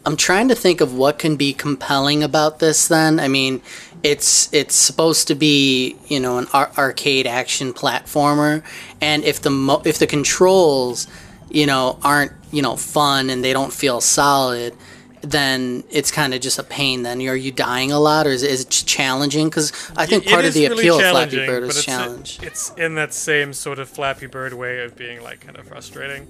I'm 0.04 0.16
trying 0.16 0.48
to 0.48 0.54
think 0.54 0.80
of 0.80 0.92
what 0.94 1.18
can 1.18 1.36
be 1.36 1.54
compelling 1.54 2.22
about 2.22 2.58
this. 2.58 2.88
Then, 2.88 3.18
I 3.18 3.28
mean, 3.28 3.62
it's 4.02 4.52
it's 4.52 4.74
supposed 4.74 5.28
to 5.28 5.34
be 5.34 5.96
you 6.08 6.20
know 6.20 6.38
an 6.38 6.46
ar- 6.52 6.72
arcade 6.76 7.26
action 7.26 7.72
platformer, 7.72 8.62
and 9.00 9.24
if 9.24 9.40
the 9.40 9.50
mo- 9.50 9.82
if 9.84 9.98
the 9.98 10.06
controls 10.06 11.06
you 11.50 11.66
know 11.66 11.98
aren't 12.02 12.32
you 12.50 12.60
know 12.62 12.76
fun 12.76 13.30
and 13.30 13.42
they 13.42 13.52
don't 13.52 13.72
feel 13.72 14.00
solid, 14.00 14.74
then 15.22 15.84
it's 15.90 16.10
kind 16.10 16.34
of 16.34 16.40
just 16.40 16.58
a 16.58 16.62
pain. 16.62 17.02
Then 17.02 17.20
are 17.22 17.36
you 17.36 17.52
dying 17.52 17.92
a 17.92 17.98
lot, 17.98 18.26
or 18.26 18.30
is, 18.30 18.42
is 18.42 18.62
it 18.62 18.70
challenging? 18.70 19.48
Because 19.48 19.72
I 19.96 20.06
think 20.06 20.26
It 20.26 20.32
part 20.32 20.44
of 20.44 20.54
the 20.54 20.68
really 20.68 20.80
appeal 20.80 21.00
of 21.00 21.10
Flappy 21.10 21.46
Bird 21.46 21.62
is 21.62 21.68
was 21.68 21.78
it's, 21.78 21.88
uh, 21.88 21.90
challenge. 21.90 22.40
It's 22.42 22.70
in 22.74 22.94
that 22.96 23.14
same 23.14 23.52
sort 23.52 23.78
of 23.78 23.88
Flappy 23.88 24.26
Bird 24.26 24.52
way 24.52 24.84
of 24.84 24.96
being 24.96 25.22
like 25.22 25.40
kind 25.40 25.56
of 25.56 25.66
frustrating. 25.66 26.26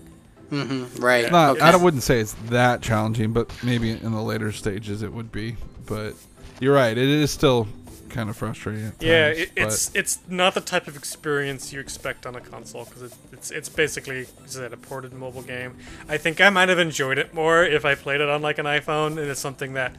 Mm-hmm, 0.51 1.03
right? 1.03 1.33
Not, 1.33 1.57
okay. 1.57 1.65
I 1.65 1.77
wouldn't 1.77 2.03
say 2.03 2.21
it's 2.21 2.35
that 2.51 2.83
challenging, 2.83 3.33
but 3.33 3.51
maybe 3.65 3.91
in 3.91 4.13
the 4.13 4.23
later 4.23 4.53
stages 4.53 5.03
it 5.03 5.13
would 5.13 5.33
be. 5.33 5.57
But 5.87 6.15
you're 6.61 6.75
right; 6.75 6.97
it 6.97 7.09
is 7.09 7.31
still 7.31 7.67
kind 8.13 8.31
of 8.31 8.37
frustrating. 8.37 8.87
At 8.87 9.03
Yeah, 9.03 9.29
times, 9.29 9.39
it, 9.41 9.51
but- 9.57 9.65
it's 9.65 9.91
it's 9.95 10.19
not 10.29 10.55
the 10.55 10.61
type 10.61 10.87
of 10.87 10.97
experience 10.97 11.73
you 11.73 11.81
expect 11.81 12.27
on 12.27 12.35
a 12.37 12.41
console 12.41 12.85
because 12.85 13.03
it, 13.03 13.13
it's 13.33 13.51
it's 13.51 13.69
basically 13.69 14.27
is 14.45 14.57
it 14.57 14.73
a 14.73 14.77
ported 14.77 15.13
mobile 15.13 15.43
game. 15.43 15.77
I 16.09 16.17
think 16.19 16.41
I 16.41 16.51
might 16.51 16.69
have 16.69 16.79
enjoyed 16.79 17.19
it 17.19 17.35
more 17.35 17.65
if 17.65 17.85
I 17.85 17.95
played 17.95 18.21
it 18.21 18.29
on 18.29 18.43
like 18.43 18.59
an 18.59 18.67
iPhone 18.67 19.19
and 19.19 19.31
it's 19.31 19.41
something 19.41 19.73
that 19.75 19.97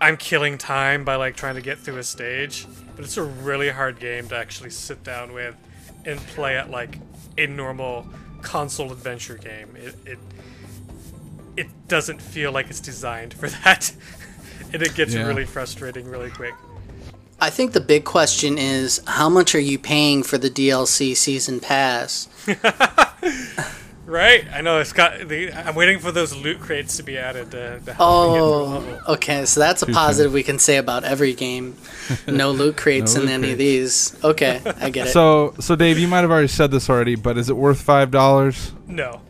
I'm 0.00 0.16
killing 0.16 0.58
time 0.58 1.04
by 1.04 1.16
like 1.16 1.36
trying 1.36 1.54
to 1.54 1.62
get 1.62 1.78
through 1.78 1.96
a 1.98 2.02
stage. 2.02 2.66
But 2.96 3.04
it's 3.04 3.16
a 3.16 3.22
really 3.22 3.70
hard 3.70 3.98
game 3.98 4.28
to 4.28 4.36
actually 4.36 4.70
sit 4.70 5.02
down 5.02 5.32
with 5.32 5.56
and 6.04 6.20
play 6.20 6.56
at 6.58 6.70
like 6.70 6.98
a 7.38 7.46
normal 7.46 8.06
console 8.42 8.92
adventure 8.92 9.36
game. 9.38 9.74
It 9.76 9.94
it 10.04 10.18
it 11.56 11.68
doesn't 11.88 12.20
feel 12.20 12.52
like 12.52 12.68
it's 12.70 12.80
designed 12.80 13.34
for 13.34 13.48
that. 13.64 13.92
and 14.72 14.82
it 14.82 14.94
gets 14.94 15.14
Yeah. 15.14 15.26
really 15.26 15.44
frustrating 15.44 16.08
really 16.10 16.30
quick. 16.30 16.54
I 17.40 17.50
think 17.50 17.72
the 17.72 17.80
big 17.80 18.04
question 18.04 18.56
is 18.58 19.00
how 19.06 19.28
much 19.28 19.54
are 19.54 19.60
you 19.60 19.78
paying 19.78 20.22
for 20.22 20.38
the 20.38 20.48
DLC 20.50 21.16
season 21.16 21.60
pass? 21.60 22.28
Right, 24.06 24.44
I 24.52 24.60
know 24.60 24.80
it's 24.80 24.92
got. 24.92 25.28
The, 25.28 25.50
I'm 25.50 25.74
waiting 25.74 25.98
for 25.98 26.12
those 26.12 26.36
loot 26.36 26.60
crates 26.60 26.98
to 26.98 27.02
be 27.02 27.16
added 27.16 27.50
to, 27.52 27.80
to 27.80 27.94
help 27.94 27.94
me 27.94 27.94
get 27.94 27.96
oh, 28.00 28.34
through 28.34 28.42
Oh, 28.42 28.64
level. 28.90 29.00
okay. 29.14 29.46
So 29.46 29.60
that's 29.60 29.80
a 29.80 29.86
positive 29.86 30.30
we 30.30 30.42
can 30.42 30.58
say 30.58 30.76
about 30.76 31.04
every 31.04 31.32
game. 31.32 31.76
No 32.28 32.50
loot 32.50 32.76
crates 32.76 33.14
No 33.14 33.22
in 33.22 33.26
loot 33.28 33.32
any 33.34 33.52
of 33.52 33.58
these. 33.58 34.14
Okay, 34.22 34.60
I 34.78 34.90
get 34.90 35.06
it. 35.06 35.10
So, 35.12 35.54
so 35.58 35.74
Dave, 35.74 35.98
you 35.98 36.06
might 36.06 36.20
have 36.20 36.30
already 36.30 36.48
said 36.48 36.70
this 36.70 36.90
already, 36.90 37.14
but 37.14 37.38
is 37.38 37.48
it 37.48 37.56
worth 37.56 37.80
five 37.80 38.10
dollars? 38.10 38.72
No, 38.86 39.22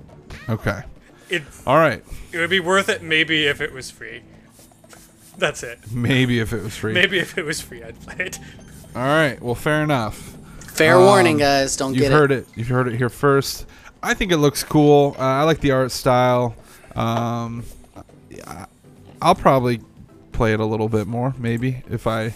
Okay. 0.48 0.82
it 1.30 1.44
All 1.68 1.76
right. 1.78 2.02
it 2.32 2.38
would 2.38 2.50
be 2.50 2.58
worth 2.58 2.88
it 2.88 3.00
maybe 3.00 3.46
if 3.46 3.60
it 3.60 3.72
was 3.72 3.92
free. 3.92 4.22
That's 5.36 5.62
it. 5.62 5.78
Maybe 5.90 6.38
if 6.38 6.52
it 6.52 6.62
was 6.62 6.76
free. 6.76 6.92
Maybe 6.92 7.18
if 7.18 7.36
it 7.36 7.44
was 7.44 7.60
free, 7.60 7.82
I'd 7.82 8.00
play 8.00 8.26
it. 8.26 8.38
All 8.96 9.02
right. 9.02 9.40
Well, 9.42 9.54
fair 9.54 9.82
enough. 9.82 10.36
Fair 10.68 10.96
um, 10.96 11.04
warning, 11.04 11.38
guys. 11.38 11.76
Don't 11.76 11.92
get 11.92 12.02
it. 12.02 12.04
You've 12.04 12.12
heard 12.12 12.32
it. 12.32 12.38
it. 12.38 12.46
You've 12.56 12.68
heard 12.68 12.88
it 12.88 12.96
here 12.96 13.08
first. 13.08 13.66
I 14.02 14.14
think 14.14 14.32
it 14.32 14.36
looks 14.36 14.62
cool. 14.62 15.16
Uh, 15.18 15.22
I 15.22 15.42
like 15.44 15.60
the 15.60 15.72
art 15.72 15.90
style. 15.90 16.54
Um, 16.94 17.64
yeah, 18.30 18.66
I'll 19.22 19.34
probably 19.34 19.80
play 20.32 20.52
it 20.52 20.60
a 20.60 20.64
little 20.64 20.88
bit 20.88 21.06
more, 21.06 21.34
maybe 21.38 21.82
if 21.88 22.06
I, 22.06 22.34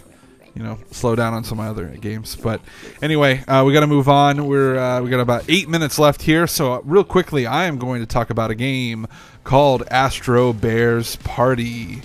you 0.54 0.62
know, 0.62 0.78
slow 0.90 1.14
down 1.14 1.34
on 1.34 1.44
some 1.44 1.60
other 1.60 1.88
games. 1.88 2.36
But 2.36 2.60
anyway, 3.02 3.44
uh, 3.46 3.64
we 3.66 3.72
got 3.72 3.80
to 3.80 3.86
move 3.86 4.08
on. 4.08 4.46
We're 4.46 4.78
uh, 4.78 5.02
we 5.02 5.10
got 5.10 5.20
about 5.20 5.44
eight 5.48 5.68
minutes 5.68 5.98
left 5.98 6.22
here, 6.22 6.46
so 6.46 6.74
uh, 6.74 6.80
real 6.84 7.04
quickly, 7.04 7.46
I 7.46 7.66
am 7.66 7.78
going 7.78 8.00
to 8.00 8.06
talk 8.06 8.30
about 8.30 8.50
a 8.50 8.54
game 8.54 9.06
called 9.44 9.82
Astro 9.90 10.52
Bears 10.52 11.16
Party. 11.16 12.02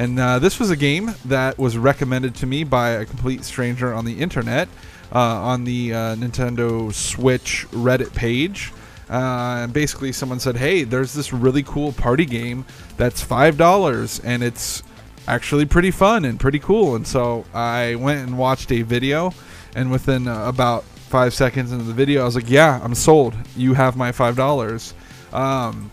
And 0.00 0.18
uh, 0.18 0.38
this 0.38 0.58
was 0.58 0.70
a 0.70 0.76
game 0.76 1.14
that 1.26 1.58
was 1.58 1.76
recommended 1.76 2.34
to 2.36 2.46
me 2.46 2.64
by 2.64 2.92
a 2.92 3.04
complete 3.04 3.44
stranger 3.44 3.92
on 3.92 4.06
the 4.06 4.18
internet 4.18 4.66
uh, 5.14 5.18
on 5.18 5.64
the 5.64 5.92
uh, 5.92 5.96
Nintendo 6.16 6.90
Switch 6.90 7.66
Reddit 7.70 8.14
page. 8.14 8.72
Uh, 9.10 9.64
and 9.64 9.74
basically, 9.74 10.10
someone 10.10 10.40
said, 10.40 10.56
"Hey, 10.56 10.84
there's 10.84 11.12
this 11.12 11.34
really 11.34 11.62
cool 11.62 11.92
party 11.92 12.24
game 12.24 12.64
that's 12.96 13.20
five 13.20 13.58
dollars, 13.58 14.20
and 14.20 14.42
it's 14.42 14.82
actually 15.28 15.66
pretty 15.66 15.90
fun 15.90 16.24
and 16.24 16.40
pretty 16.40 16.60
cool." 16.60 16.96
And 16.96 17.06
so 17.06 17.44
I 17.52 17.96
went 17.96 18.26
and 18.26 18.38
watched 18.38 18.72
a 18.72 18.80
video, 18.80 19.34
and 19.76 19.90
within 19.90 20.28
about 20.28 20.84
five 20.84 21.34
seconds 21.34 21.72
into 21.72 21.84
the 21.84 21.92
video, 21.92 22.22
I 22.22 22.24
was 22.24 22.36
like, 22.36 22.48
"Yeah, 22.48 22.80
I'm 22.82 22.94
sold. 22.94 23.34
You 23.54 23.74
have 23.74 23.98
my 23.98 24.12
five 24.12 24.34
dollars." 24.34 24.94
Um, 25.30 25.90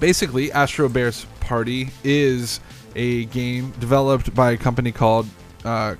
basically, 0.00 0.50
Astro 0.50 0.88
Bears 0.88 1.26
Party 1.38 1.90
is 2.02 2.58
a 2.96 3.26
game 3.26 3.70
developed 3.78 4.34
by 4.34 4.52
a 4.52 4.56
company 4.56 4.90
called 4.90 5.28
uh, 5.64 5.94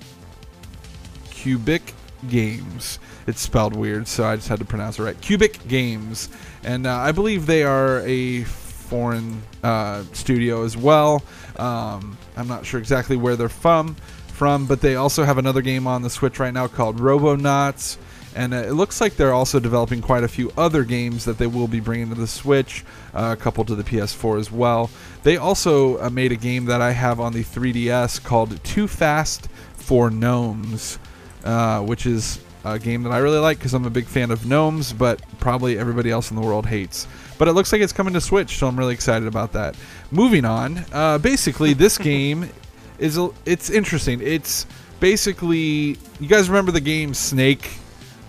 Qubic 1.28 1.92
Games. 2.28 2.98
It's 3.26 3.40
spelled 3.40 3.76
weird, 3.76 4.08
so 4.08 4.24
I 4.24 4.36
just 4.36 4.48
had 4.48 4.58
to 4.58 4.64
pronounce 4.64 4.98
it 4.98 5.02
right. 5.02 5.20
Qubic 5.20 5.68
Games, 5.68 6.28
and 6.64 6.86
uh, 6.86 6.96
I 6.96 7.12
believe 7.12 7.46
they 7.46 7.62
are 7.62 8.00
a 8.00 8.44
foreign 8.44 9.42
uh, 9.62 10.04
studio 10.12 10.64
as 10.64 10.76
well. 10.76 11.22
Um, 11.56 12.16
I'm 12.36 12.48
not 12.48 12.64
sure 12.64 12.80
exactly 12.80 13.16
where 13.16 13.36
they're 13.36 13.48
from, 13.48 13.94
from, 14.28 14.66
but 14.66 14.80
they 14.80 14.96
also 14.96 15.24
have 15.24 15.38
another 15.38 15.62
game 15.62 15.86
on 15.86 16.02
the 16.02 16.10
Switch 16.10 16.38
right 16.38 16.54
now 16.54 16.66
called 16.66 16.98
Robonauts. 16.98 17.98
And 18.36 18.52
uh, 18.52 18.58
it 18.58 18.72
looks 18.72 19.00
like 19.00 19.16
they're 19.16 19.32
also 19.32 19.58
developing 19.58 20.02
quite 20.02 20.22
a 20.22 20.28
few 20.28 20.52
other 20.58 20.84
games 20.84 21.24
that 21.24 21.38
they 21.38 21.46
will 21.46 21.68
be 21.68 21.80
bringing 21.80 22.10
to 22.10 22.14
the 22.14 22.26
Switch, 22.26 22.84
uh, 23.14 23.34
a 23.36 23.42
couple 23.42 23.64
to 23.64 23.74
the 23.74 23.82
PS4 23.82 24.38
as 24.38 24.52
well. 24.52 24.90
They 25.22 25.38
also 25.38 25.98
uh, 26.00 26.10
made 26.10 26.32
a 26.32 26.36
game 26.36 26.66
that 26.66 26.82
I 26.82 26.92
have 26.92 27.18
on 27.18 27.32
the 27.32 27.42
3DS 27.42 28.22
called 28.22 28.62
Too 28.62 28.86
Fast 28.86 29.48
for 29.74 30.10
Gnomes, 30.10 30.98
uh, 31.44 31.80
which 31.80 32.04
is 32.04 32.38
a 32.64 32.78
game 32.78 33.04
that 33.04 33.10
I 33.10 33.18
really 33.18 33.38
like 33.38 33.58
because 33.58 33.72
I'm 33.72 33.86
a 33.86 33.90
big 33.90 34.06
fan 34.06 34.30
of 34.30 34.44
gnomes, 34.44 34.92
but 34.92 35.22
probably 35.38 35.78
everybody 35.78 36.10
else 36.10 36.30
in 36.30 36.36
the 36.36 36.42
world 36.42 36.66
hates. 36.66 37.06
But 37.38 37.48
it 37.48 37.52
looks 37.52 37.72
like 37.72 37.80
it's 37.80 37.92
coming 37.92 38.12
to 38.14 38.20
Switch, 38.20 38.58
so 38.58 38.66
I'm 38.66 38.78
really 38.78 38.94
excited 38.94 39.26
about 39.26 39.52
that. 39.52 39.76
Moving 40.10 40.44
on, 40.44 40.84
uh, 40.92 41.18
basically 41.18 41.72
this 41.72 41.96
game 42.12 42.50
is 42.98 43.16
a, 43.16 43.30
it's 43.46 43.70
interesting. 43.70 44.20
It's 44.22 44.66
basically 45.00 45.96
you 46.20 46.28
guys 46.28 46.48
remember 46.48 46.72
the 46.72 46.80
game 46.80 47.14
Snake 47.14 47.78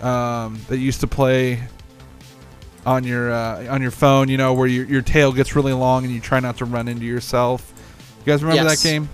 um, 0.02 0.60
that 0.70 0.78
used 0.78 1.02
to 1.02 1.08
play 1.08 1.62
on 2.86 3.04
your 3.04 3.32
uh, 3.32 3.68
on 3.70 3.82
your 3.82 3.92
phone, 3.92 4.30
you 4.30 4.38
know, 4.38 4.54
where 4.54 4.68
your, 4.68 4.86
your 4.86 5.02
tail 5.02 5.32
gets 5.34 5.56
really 5.56 5.74
long 5.74 6.06
and 6.06 6.14
you 6.14 6.20
try 6.22 6.40
not 6.40 6.58
to 6.58 6.66
run 6.66 6.88
into 6.88 7.06
yourself. 7.06 7.74
You 8.26 8.32
guys 8.34 8.44
remember 8.44 8.70
Yes. 8.70 8.82
that 8.82 8.88
game? 8.90 9.10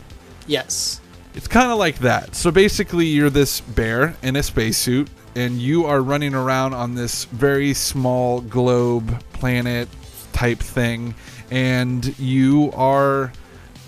Yes. 0.48 1.00
It's 1.36 1.48
kind 1.48 1.72
of 1.72 1.78
like 1.80 2.00
that. 2.00 2.36
So 2.36 2.52
basically, 2.52 3.08
you're 3.08 3.30
this 3.32 3.62
bear 3.62 4.16
in 4.22 4.36
a 4.36 4.44
spacesuit, 4.44 5.08
and 5.36 5.60
you 5.60 5.86
are 5.86 6.02
running 6.02 6.36
around 6.36 6.74
on 6.74 6.94
this 6.94 7.26
very 7.26 7.74
small 7.74 8.42
globe 8.42 9.24
planet 9.34 9.90
type 10.34 10.60
thing, 10.60 11.16
and 11.50 12.18
you 12.20 12.72
are, 12.76 13.32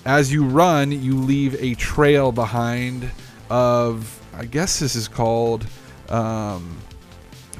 as 0.05 0.31
you 0.33 0.43
run, 0.45 0.91
you 0.91 1.15
leave 1.15 1.55
a 1.61 1.75
trail 1.75 2.31
behind 2.31 3.11
of, 3.51 4.19
I 4.33 4.45
guess 4.45 4.79
this 4.79 4.95
is 4.95 5.07
called. 5.07 5.67
Um, 6.09 6.77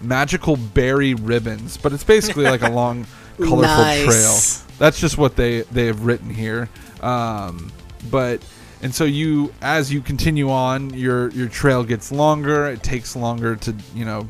magical 0.01 0.55
berry 0.57 1.13
ribbons, 1.13 1.77
but 1.77 1.93
it's 1.93 2.03
basically 2.03 2.43
like 2.45 2.61
a 2.61 2.69
long, 2.71 3.05
colorful 3.37 3.61
Nice. 3.61 4.05
trail. 4.05 4.67
That's 4.77 4.99
just 4.99 5.17
what 5.17 5.35
they 5.35 5.61
they 5.61 5.85
have 5.87 6.05
written 6.05 6.29
here. 6.29 6.69
Um, 7.01 7.71
but 8.11 8.41
and 8.81 8.93
so 8.93 9.05
you, 9.05 9.53
as 9.61 9.91
you 9.91 10.01
continue 10.01 10.49
on, 10.51 10.93
your 10.93 11.29
your 11.31 11.47
trail 11.47 11.83
gets 11.83 12.11
longer. 12.11 12.67
It 12.67 12.83
takes 12.83 13.15
longer 13.15 13.55
to 13.55 13.75
you 13.95 14.05
know 14.05 14.27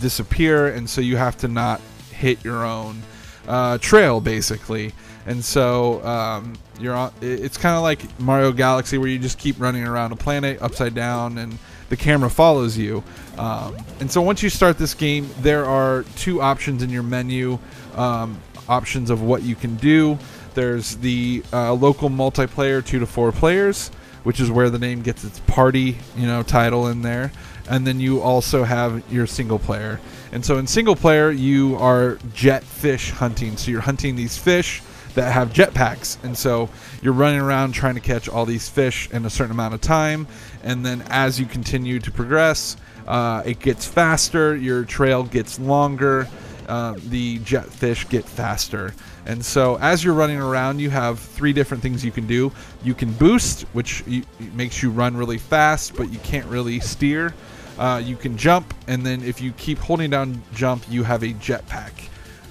disappear, 0.00 0.68
and 0.68 0.88
so 0.88 1.00
you 1.00 1.16
have 1.16 1.36
to 1.38 1.48
not 1.48 1.80
hit 2.12 2.44
your 2.44 2.64
own 2.64 3.02
uh, 3.48 3.78
trail 3.78 4.20
basically. 4.20 4.92
And 5.26 5.44
so 5.44 6.04
um, 6.04 6.54
you're 6.78 6.94
on. 6.94 7.12
It's 7.20 7.58
kind 7.58 7.74
of 7.74 7.82
like 7.82 8.20
Mario 8.20 8.52
Galaxy, 8.52 8.96
where 8.98 9.08
you 9.08 9.18
just 9.18 9.38
keep 9.38 9.60
running 9.60 9.84
around 9.84 10.12
a 10.12 10.16
planet 10.16 10.62
upside 10.62 10.94
down, 10.94 11.38
and 11.38 11.58
the 11.88 11.96
camera 11.96 12.30
follows 12.30 12.76
you. 12.76 13.02
Um, 13.38 13.76
and 14.00 14.10
so 14.10 14.22
once 14.22 14.42
you 14.42 14.50
start 14.50 14.78
this 14.78 14.94
game, 14.94 15.28
there 15.40 15.64
are 15.64 16.04
two 16.16 16.40
options 16.40 16.82
in 16.82 16.90
your 16.90 17.02
menu. 17.02 17.58
Um, 17.94 18.40
options 18.68 19.10
of 19.10 19.22
what 19.22 19.42
you 19.42 19.54
can 19.54 19.76
do. 19.76 20.18
There's 20.54 20.96
the 20.96 21.42
uh, 21.52 21.72
local 21.74 22.08
multiplayer, 22.08 22.84
two 22.84 22.98
to 22.98 23.06
four 23.06 23.32
players, 23.32 23.88
which 24.24 24.40
is 24.40 24.50
where 24.50 24.70
the 24.70 24.78
name 24.78 25.02
gets 25.02 25.24
its 25.24 25.40
party, 25.40 25.98
you 26.16 26.26
know, 26.26 26.42
title 26.42 26.88
in 26.88 27.02
there. 27.02 27.32
And 27.68 27.86
then 27.86 28.00
you 28.00 28.20
also 28.20 28.64
have 28.64 29.02
your 29.12 29.26
single 29.26 29.58
player. 29.58 30.00
And 30.32 30.44
so 30.44 30.58
in 30.58 30.66
single 30.66 30.96
player, 30.96 31.30
you 31.30 31.76
are 31.76 32.18
jet 32.32 32.62
fish 32.62 33.10
hunting. 33.10 33.56
So 33.56 33.70
you're 33.70 33.80
hunting 33.80 34.16
these 34.16 34.36
fish 34.38 34.82
that 35.16 35.32
have 35.32 35.52
jetpacks. 35.52 36.22
And 36.22 36.36
so 36.36 36.68
you're 37.02 37.12
running 37.12 37.40
around 37.40 37.72
trying 37.72 37.96
to 37.96 38.00
catch 38.00 38.28
all 38.28 38.46
these 38.46 38.68
fish 38.68 39.10
in 39.10 39.24
a 39.24 39.30
certain 39.30 39.50
amount 39.50 39.74
of 39.74 39.80
time. 39.80 40.28
And 40.62 40.86
then 40.86 41.02
as 41.08 41.40
you 41.40 41.46
continue 41.46 41.98
to 41.98 42.10
progress, 42.10 42.76
uh, 43.06 43.42
it 43.44 43.58
gets 43.58 43.86
faster, 43.86 44.54
your 44.54 44.84
trail 44.84 45.24
gets 45.24 45.58
longer, 45.58 46.28
uh, 46.68 46.94
the 47.08 47.38
jetfish 47.40 48.08
get 48.08 48.24
faster. 48.24 48.94
And 49.24 49.44
so 49.44 49.76
as 49.80 50.04
you're 50.04 50.14
running 50.14 50.40
around, 50.40 50.80
you 50.80 50.90
have 50.90 51.18
three 51.18 51.52
different 51.52 51.82
things 51.82 52.04
you 52.04 52.12
can 52.12 52.26
do. 52.26 52.52
You 52.84 52.94
can 52.94 53.12
boost, 53.12 53.62
which 53.72 54.04
you, 54.06 54.22
makes 54.54 54.82
you 54.82 54.90
run 54.90 55.16
really 55.16 55.38
fast, 55.38 55.96
but 55.96 56.12
you 56.12 56.18
can't 56.20 56.46
really 56.46 56.78
steer. 56.80 57.34
Uh, 57.78 58.00
you 58.04 58.16
can 58.16 58.36
jump, 58.36 58.72
and 58.86 59.04
then 59.04 59.22
if 59.22 59.40
you 59.40 59.52
keep 59.52 59.78
holding 59.78 60.10
down 60.10 60.42
jump, 60.54 60.84
you 60.88 61.02
have 61.02 61.22
a 61.22 61.32
jetpack. 61.34 61.92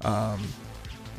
Um, 0.05 0.39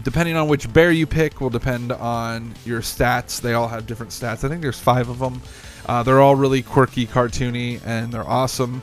depending 0.02 0.36
on 0.36 0.48
which 0.48 0.72
bear 0.72 0.90
you 0.90 1.06
pick 1.06 1.40
will 1.40 1.50
depend 1.50 1.92
on 1.92 2.54
your 2.64 2.80
stats. 2.80 3.40
They 3.40 3.54
all 3.54 3.68
have 3.68 3.86
different 3.86 4.12
stats. 4.12 4.44
I 4.44 4.48
think 4.48 4.62
there's 4.62 4.78
five 4.78 5.08
of 5.08 5.18
them. 5.18 5.40
Uh, 5.86 6.02
they're 6.02 6.20
all 6.20 6.34
really 6.34 6.62
quirky, 6.62 7.06
cartoony, 7.06 7.80
and 7.86 8.12
they're 8.12 8.28
awesome. 8.28 8.82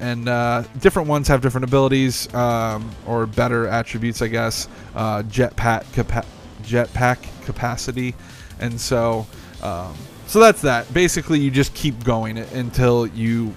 And 0.00 0.28
uh, 0.28 0.64
different 0.80 1.08
ones 1.08 1.28
have 1.28 1.40
different 1.40 1.64
abilities 1.64 2.32
um, 2.34 2.90
or 3.06 3.26
better 3.26 3.66
attributes, 3.68 4.20
I 4.20 4.28
guess. 4.28 4.68
Uh, 4.94 5.22
jetpack 5.22 5.92
capa- 5.92 6.26
jetpack 6.62 7.18
capacity, 7.44 8.14
and 8.58 8.80
so 8.80 9.26
um, 9.62 9.94
so 10.26 10.40
that's 10.40 10.62
that. 10.62 10.92
Basically, 10.92 11.38
you 11.38 11.50
just 11.50 11.72
keep 11.74 12.02
going 12.04 12.38
until 12.38 13.06
you 13.06 13.54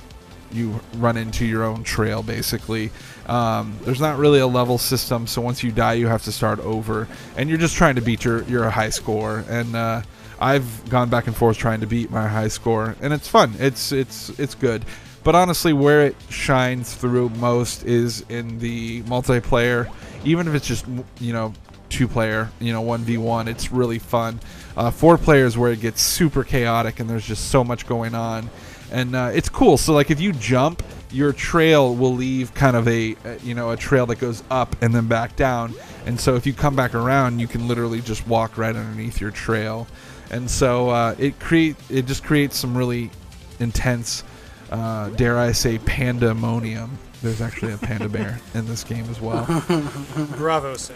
you 0.51 0.79
run 0.97 1.17
into 1.17 1.45
your 1.45 1.63
own 1.63 1.83
trail 1.83 2.23
basically 2.23 2.91
um, 3.27 3.77
there's 3.81 4.01
not 4.01 4.17
really 4.17 4.39
a 4.39 4.47
level 4.47 4.77
system 4.77 5.25
so 5.27 5.41
once 5.41 5.63
you 5.63 5.71
die 5.71 5.93
you 5.93 6.07
have 6.07 6.23
to 6.23 6.31
start 6.31 6.59
over. 6.59 7.07
And 7.37 7.49
you're 7.49 7.57
just 7.57 7.75
trying 7.75 7.95
to 7.95 8.01
beat 8.01 8.23
your, 8.23 8.43
your 8.43 8.69
high 8.69 8.89
score. 8.89 9.43
And 9.49 9.75
uh, 9.75 10.01
i've 10.39 10.89
gone 10.89 11.09
back 11.09 11.27
and 11.27 11.35
forth 11.35 11.57
trying 11.57 11.79
to 11.79 11.87
beat 11.87 12.11
my 12.11 12.27
high 12.27 12.49
score 12.49 12.95
and 13.01 13.13
it's 13.13 13.27
fun. 13.27 13.53
It's 13.59 13.91
it's 13.91 14.29
it's 14.39 14.55
good. 14.55 14.85
But 15.23 15.35
honestly 15.35 15.73
where 15.73 16.05
it 16.05 16.15
shines 16.29 16.93
through 16.93 17.29
most 17.29 17.83
is 17.85 18.25
in 18.29 18.59
the 18.59 19.01
multiplayer. 19.03 19.91
Even 20.23 20.47
if 20.47 20.53
it's 20.53 20.67
just 20.67 20.85
you 21.19 21.33
know 21.33 21.53
two 21.87 22.07
player 22.07 22.49
you 22.59 22.73
know 22.73 22.83
1v1 22.83 23.47
it's 23.47 23.71
really 23.71 23.99
fun. 23.99 24.39
Uh, 24.77 24.91
four 24.91 25.17
players 25.17 25.57
where 25.57 25.71
it 25.71 25.79
gets 25.79 26.01
super 26.01 26.43
chaotic 26.43 26.99
and 26.99 27.09
there's 27.09 27.25
just 27.25 27.49
so 27.49 27.63
much 27.63 27.87
going 27.87 28.13
on. 28.13 28.49
And 28.91 29.15
uh, 29.15 29.31
it's 29.33 29.49
cool. 29.49 29.77
So 29.77 29.93
like 29.93 30.11
if 30.11 30.19
you 30.19 30.31
jump, 30.33 30.83
your 31.15 31.31
trail 31.31 31.95
will 31.95 32.13
leave 32.13 32.53
kind 32.53 32.75
of 32.75 32.87
a, 32.89 33.15
you 33.41 33.55
know 33.55 33.71
a 33.71 33.77
trail 33.77 34.05
that 34.07 34.19
goes 34.19 34.43
up 34.51 34.75
and 34.81 34.93
then 34.93 35.07
back 35.07 35.35
down. 35.37 35.73
And 36.05 36.19
so 36.19 36.35
if 36.35 36.45
you 36.45 36.53
come 36.53 36.75
back 36.75 36.93
around, 36.93 37.39
you 37.39 37.47
can 37.47 37.67
literally 37.67 38.01
just 38.01 38.27
walk 38.27 38.57
right 38.57 38.75
underneath 38.75 39.21
your 39.21 39.31
trail. 39.31 39.87
And 40.29 40.51
so 40.51 40.89
uh, 40.89 41.15
it 41.17 41.39
create 41.39 41.77
it 41.89 42.05
just 42.05 42.23
creates 42.25 42.57
some 42.57 42.77
really 42.77 43.11
intense, 43.59 44.23
uh, 44.71 45.09
dare 45.11 45.39
I 45.39 45.53
say, 45.53 45.77
pandemonium. 45.79 46.97
There's 47.21 47.41
actually 47.41 47.71
a 47.71 47.77
panda 47.77 48.09
bear 48.09 48.41
in 48.53 48.65
this 48.67 48.83
game 48.83 49.09
as 49.09 49.21
well. 49.21 49.45
Bravo, 50.37 50.75
sir. 50.75 50.95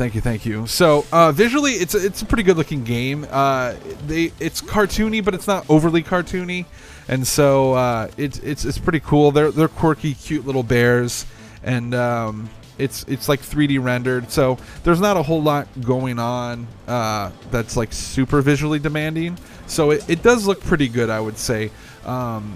Thank 0.00 0.14
you, 0.14 0.22
thank 0.22 0.46
you. 0.46 0.66
So 0.66 1.04
uh, 1.12 1.30
visually, 1.30 1.72
it's 1.72 1.94
it's 1.94 2.22
a 2.22 2.24
pretty 2.24 2.42
good 2.42 2.56
looking 2.56 2.84
game. 2.84 3.26
Uh, 3.30 3.74
they 4.06 4.32
it's 4.40 4.62
cartoony, 4.62 5.22
but 5.22 5.34
it's 5.34 5.46
not 5.46 5.68
overly 5.68 6.02
cartoony, 6.02 6.64
and 7.06 7.26
so 7.26 7.74
uh, 7.74 8.08
it's 8.16 8.38
it's 8.38 8.64
it's 8.64 8.78
pretty 8.78 9.00
cool. 9.00 9.30
They're 9.30 9.50
they're 9.50 9.68
quirky, 9.68 10.14
cute 10.14 10.46
little 10.46 10.62
bears, 10.62 11.26
and 11.62 11.94
um, 11.94 12.48
it's 12.78 13.04
it's 13.08 13.28
like 13.28 13.42
3D 13.42 13.84
rendered. 13.84 14.30
So 14.30 14.56
there's 14.84 15.02
not 15.02 15.18
a 15.18 15.22
whole 15.22 15.42
lot 15.42 15.68
going 15.82 16.18
on 16.18 16.66
uh, 16.88 17.30
that's 17.50 17.76
like 17.76 17.92
super 17.92 18.40
visually 18.40 18.78
demanding. 18.78 19.36
So 19.66 19.90
it, 19.90 20.08
it 20.08 20.22
does 20.22 20.46
look 20.46 20.62
pretty 20.62 20.88
good, 20.88 21.10
I 21.10 21.20
would 21.20 21.36
say. 21.36 21.70
Um, 22.06 22.54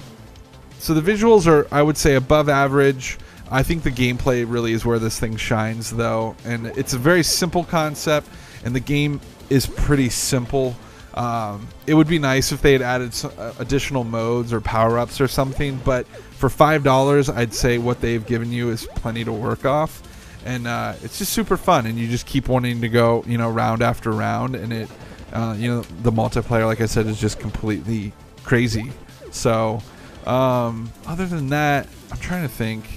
so 0.78 0.94
the 0.94 1.02
visuals 1.02 1.46
are, 1.46 1.68
I 1.70 1.83
would 1.83 1.98
say, 1.98 2.14
above 2.14 2.48
average. 2.48 3.18
I 3.50 3.62
think 3.62 3.83
the 3.83 3.90
gameplay 3.90 4.44
really 4.48 4.72
is 4.72 4.85
where 4.85 4.98
this 4.98 5.18
thing 5.18 5.37
shines, 5.37 5.90
though, 5.90 6.35
and 6.44 6.66
it's 6.68 6.94
a 6.94 6.98
very 6.98 7.22
simple 7.22 7.64
concept, 7.64 8.28
and 8.64 8.74
the 8.74 8.80
game 8.80 9.20
is 9.50 9.66
pretty 9.66 10.09
simple. 10.09 10.74
Um, 11.14 11.68
it 11.87 11.94
would 11.94 12.09
be 12.09 12.18
nice 12.18 12.50
if 12.50 12.61
they 12.62 12.72
had 12.72 12.83
added 12.83 13.14
some, 13.14 13.33
uh, 13.38 13.52
additional 13.59 14.02
modes 14.02 14.52
or 14.52 14.61
power 14.61 14.98
ups 14.98 15.20
or 15.20 15.28
something, 15.28 15.80
but 15.85 16.07
for 16.07 16.48
five 16.48 16.83
dollars, 16.83 17.28
I'd 17.28 17.54
say 17.54 17.78
what 17.78 18.00
they've 18.00 18.24
given 18.26 18.50
you 18.50 18.70
is 18.70 18.87
plenty 18.96 19.24
to 19.24 19.33
work 19.33 19.64
off, 19.64 20.02
and 20.44 20.66
uh, 20.66 20.94
it's 21.02 21.18
just 21.18 21.33
super 21.33 21.57
fun, 21.57 21.87
and 21.87 21.98
you 21.98 22.09
just 22.09 22.26
keep 22.26 22.48
wanting 22.48 22.80
to 22.80 22.88
go, 22.88 23.22
you 23.26 23.38
know, 23.38 23.50
round 23.50 23.83
after 23.83 24.11
round, 24.11 24.57
and 24.57 24.72
it, 24.72 24.88
uh, 25.33 25.54
you 25.57 25.68
know, 25.68 25.83
the 26.02 26.11
multiplayer, 26.11 26.66
like 26.66 26.80
I 26.80 26.87
said, 26.87 27.07
is 27.07 27.20
just 27.20 27.38
completely 27.38 28.12
crazy. 28.42 28.90
So, 29.30 29.80
um, 30.26 30.90
other 31.07 31.26
than 31.26 31.50
that, 31.50 31.88
I'm 32.11 32.18
trying 32.18 32.42
to 32.42 32.48
think 32.48 32.93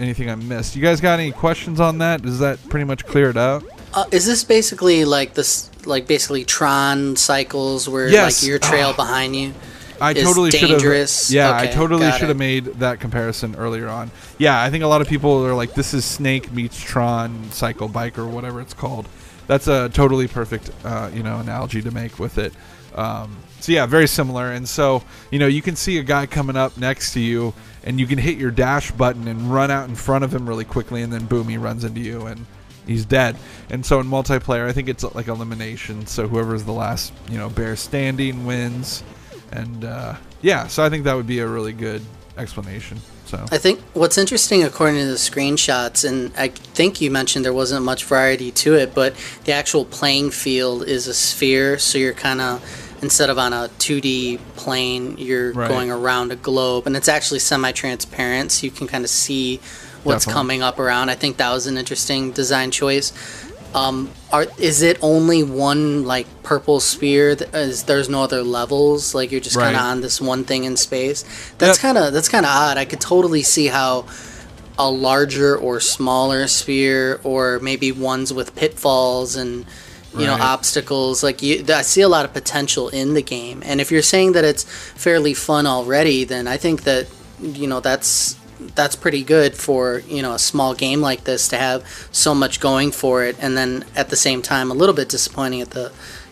anything 0.00 0.30
I 0.30 0.34
missed. 0.34 0.74
You 0.74 0.82
guys 0.82 1.00
got 1.00 1.18
any 1.20 1.30
questions 1.32 1.78
on 1.80 1.98
that? 1.98 2.22
Does 2.22 2.38
that 2.40 2.58
pretty 2.68 2.84
much 2.84 3.04
clear 3.06 3.30
it 3.30 3.36
out? 3.36 3.62
Uh, 3.92 4.04
is 4.10 4.26
this 4.26 4.44
basically 4.44 5.04
like 5.04 5.34
this, 5.34 5.70
like 5.86 6.06
basically 6.06 6.44
Tron 6.44 7.16
cycles 7.16 7.88
where 7.88 8.08
Yes. 8.08 8.42
like 8.42 8.48
your 8.48 8.58
trail 8.58 8.92
behind 8.92 9.36
you? 9.36 9.52
I 10.00 10.12
is 10.12 10.22
totally 10.24 10.50
should 10.50 10.60
have. 10.70 10.78
dangerous? 10.78 11.30
Yeah, 11.30 11.54
I 11.54 11.66
totally 11.66 12.10
should 12.12 12.28
have 12.28 12.38
made 12.38 12.64
that 12.64 13.00
comparison 13.00 13.54
earlier 13.56 13.86
on. 13.88 14.10
Yeah, 14.38 14.60
I 14.62 14.70
think 14.70 14.82
a 14.82 14.86
lot 14.86 15.02
of 15.02 15.08
people 15.08 15.44
are 15.44 15.52
like, 15.54 15.74
"This 15.74 15.92
is 15.92 16.06
Snake 16.06 16.50
meets 16.52 16.80
Tron 16.82 17.50
Cycle 17.50 17.86
Bike 17.86 18.18
or 18.18 18.26
whatever 18.26 18.62
it's 18.62 18.72
called." 18.72 19.06
That's 19.46 19.68
a 19.68 19.90
totally 19.90 20.26
perfect, 20.26 20.70
uh, 20.84 21.10
you 21.12 21.22
know, 21.22 21.38
analogy 21.38 21.82
to 21.82 21.90
make 21.90 22.18
with 22.18 22.38
it. 22.38 22.54
Um, 22.94 23.36
so 23.60 23.72
yeah, 23.72 23.86
very 23.86 24.08
similar. 24.08 24.52
And 24.52 24.68
so 24.68 25.02
you 25.30 25.38
know, 25.38 25.46
you 25.46 25.62
can 25.62 25.76
see 25.76 25.98
a 25.98 26.02
guy 26.02 26.26
coming 26.26 26.56
up 26.56 26.76
next 26.76 27.12
to 27.14 27.20
you, 27.20 27.54
and 27.84 27.98
you 28.00 28.06
can 28.06 28.18
hit 28.18 28.38
your 28.38 28.50
dash 28.50 28.90
button 28.90 29.28
and 29.28 29.52
run 29.52 29.70
out 29.70 29.88
in 29.88 29.94
front 29.94 30.24
of 30.24 30.34
him 30.34 30.48
really 30.48 30.64
quickly, 30.64 31.02
and 31.02 31.12
then 31.12 31.26
boom, 31.26 31.48
he 31.48 31.56
runs 31.56 31.84
into 31.84 32.00
you 32.00 32.26
and 32.26 32.46
he's 32.86 33.04
dead. 33.04 33.36
And 33.70 33.84
so 33.84 34.00
in 34.00 34.06
multiplayer, 34.06 34.68
I 34.68 34.72
think 34.72 34.88
it's 34.88 35.04
like 35.14 35.28
elimination. 35.28 36.06
So 36.06 36.26
whoever's 36.26 36.64
the 36.64 36.72
last, 36.72 37.12
you 37.30 37.38
know, 37.38 37.48
bear 37.48 37.76
standing 37.76 38.46
wins. 38.46 39.02
And 39.52 39.84
uh, 39.84 40.16
yeah, 40.42 40.66
so 40.66 40.82
I 40.82 40.90
think 40.90 41.04
that 41.04 41.14
would 41.14 41.26
be 41.26 41.40
a 41.40 41.46
really 41.46 41.72
good 41.72 42.02
explanation. 42.36 42.98
So 43.26 43.44
I 43.52 43.58
think 43.58 43.80
what's 43.94 44.18
interesting, 44.18 44.64
according 44.64 44.96
to 44.96 45.06
the 45.06 45.14
screenshots, 45.14 46.08
and 46.08 46.32
I 46.36 46.48
think 46.48 47.00
you 47.00 47.10
mentioned 47.12 47.44
there 47.44 47.52
wasn't 47.52 47.84
much 47.84 48.04
variety 48.04 48.50
to 48.52 48.74
it, 48.74 48.92
but 48.92 49.14
the 49.44 49.52
actual 49.52 49.84
playing 49.84 50.32
field 50.32 50.84
is 50.84 51.06
a 51.06 51.14
sphere, 51.14 51.78
so 51.78 51.96
you're 51.96 52.12
kind 52.12 52.40
of 52.40 52.89
instead 53.02 53.30
of 53.30 53.38
on 53.38 53.52
a 53.52 53.68
2D 53.78 54.38
plane, 54.56 55.16
you're 55.18 55.52
Right. 55.52 55.68
going 55.68 55.90
around 55.90 56.32
a 56.32 56.36
globe, 56.36 56.86
and 56.86 56.96
it's 56.96 57.08
actually 57.08 57.38
semi-transparent, 57.40 58.52
so 58.52 58.64
you 58.64 58.70
can 58.70 58.86
kind 58.86 59.04
of 59.04 59.10
see 59.10 59.60
what's 60.04 60.24
Definitely. 60.24 60.32
coming 60.38 60.62
up 60.62 60.78
around. 60.78 61.08
I 61.10 61.14
think 61.14 61.36
that 61.38 61.50
was 61.52 61.66
an 61.66 61.76
interesting 61.78 62.30
design 62.32 62.70
choice. 62.70 63.12
Um, 63.72 64.10
are 64.32 64.46
is 64.58 64.82
it 64.82 64.98
only 65.00 65.44
one 65.44 66.04
like 66.04 66.26
purple 66.42 66.80
sphere? 66.80 67.36
Th- 67.36 67.50
Is 67.54 67.84
there's 67.84 68.08
no 68.08 68.24
other 68.24 68.42
levels? 68.42 69.14
Like 69.14 69.30
you're 69.30 69.40
just 69.40 69.56
kind 69.56 69.76
of 69.76 69.82
on 69.82 70.00
this 70.00 70.20
one 70.20 70.42
thing 70.42 70.64
in 70.64 70.76
space. 70.76 71.24
That's 71.58 71.78
Yep. 71.78 71.82
kind 71.82 71.98
of 71.98 72.12
that's 72.12 72.28
kind 72.28 72.44
of 72.44 72.50
odd. 72.50 72.78
I 72.78 72.84
could 72.84 73.00
totally 73.00 73.42
see 73.44 73.68
how 73.68 74.06
a 74.76 74.90
larger 74.90 75.56
or 75.56 75.78
smaller 75.78 76.48
sphere, 76.48 77.20
or 77.22 77.60
maybe 77.62 77.92
ones 77.92 78.32
with 78.32 78.56
pitfalls 78.56 79.36
and 79.36 79.66
you 80.16 80.26
know 80.26 80.36
obstacles. 80.40 81.22
Like 81.22 81.42
you, 81.42 81.64
I 81.68 81.82
see 81.82 82.00
a 82.00 82.08
lot 82.08 82.24
of 82.24 82.32
potential 82.32 82.88
in 82.88 83.14
the 83.14 83.22
game. 83.22 83.62
And 83.64 83.80
if 83.80 83.90
you're 83.90 84.02
saying 84.02 84.32
that 84.32 84.44
it's 84.44 84.64
fairly 84.64 85.34
fun 85.34 85.66
already, 85.66 86.24
then 86.24 86.46
I 86.46 86.56
think 86.56 86.82
that 86.84 87.06
you 87.40 87.66
know 87.66 87.80
that's 87.80 88.36
that's 88.74 88.94
pretty 88.94 89.22
good 89.22 89.54
for 89.54 90.00
you 90.06 90.22
know 90.22 90.34
a 90.34 90.38
small 90.38 90.74
game 90.74 91.00
like 91.00 91.24
this 91.24 91.48
to 91.48 91.56
have 91.56 91.82
so 92.12 92.34
much 92.34 92.60
going 92.60 92.92
for 92.92 93.24
it 93.24 93.34
and 93.40 93.56
then 93.56 93.82
at 93.96 94.10
the 94.10 94.16
same 94.16 94.42
time 94.42 94.70
a 94.70 94.74
little 94.74 94.94
bit 94.94 95.08
disappointing 95.08 95.62
at 95.62 95.70
the 95.70 95.90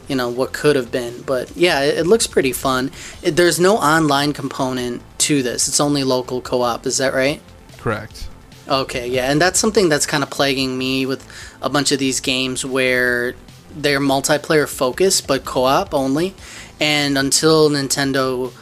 you 0.08 0.14
know 0.14 0.28
what 0.28 0.52
could 0.52 0.76
have 0.76 0.92
been 0.92 1.22
but 1.22 1.50
yeah 1.56 1.80
it, 1.80 2.00
it 2.00 2.06
looks 2.06 2.26
pretty 2.26 2.52
fun 2.52 2.90
it, 3.22 3.30
there's 3.30 3.58
no 3.58 3.78
online 3.78 4.34
component 4.34 5.00
to 5.16 5.42
this 5.42 5.68
it's 5.68 5.80
only 5.80 6.04
local 6.04 6.42
co-op 6.42 6.84
is 6.84 6.98
that 6.98 7.14
right 7.14 7.40
correct. 7.78 8.28
Okay, 8.68 9.08
yeah, 9.08 9.30
and 9.30 9.40
that's 9.40 9.58
something 9.58 9.88
that's 9.88 10.04
kind 10.04 10.22
of 10.22 10.28
plaguing 10.28 10.76
me 10.76 11.06
with 11.06 11.26
a 11.62 11.70
bunch 11.70 11.90
of 11.90 11.98
these 11.98 12.20
games 12.20 12.66
where 12.66 13.34
they're 13.74 14.00
multiplayer 14.00 14.68
focused 14.68 15.26
but 15.26 15.44
co-op 15.44 15.94
only, 15.94 16.34
and 16.80 17.18
until 17.18 17.70
Nintendo, 17.70 18.52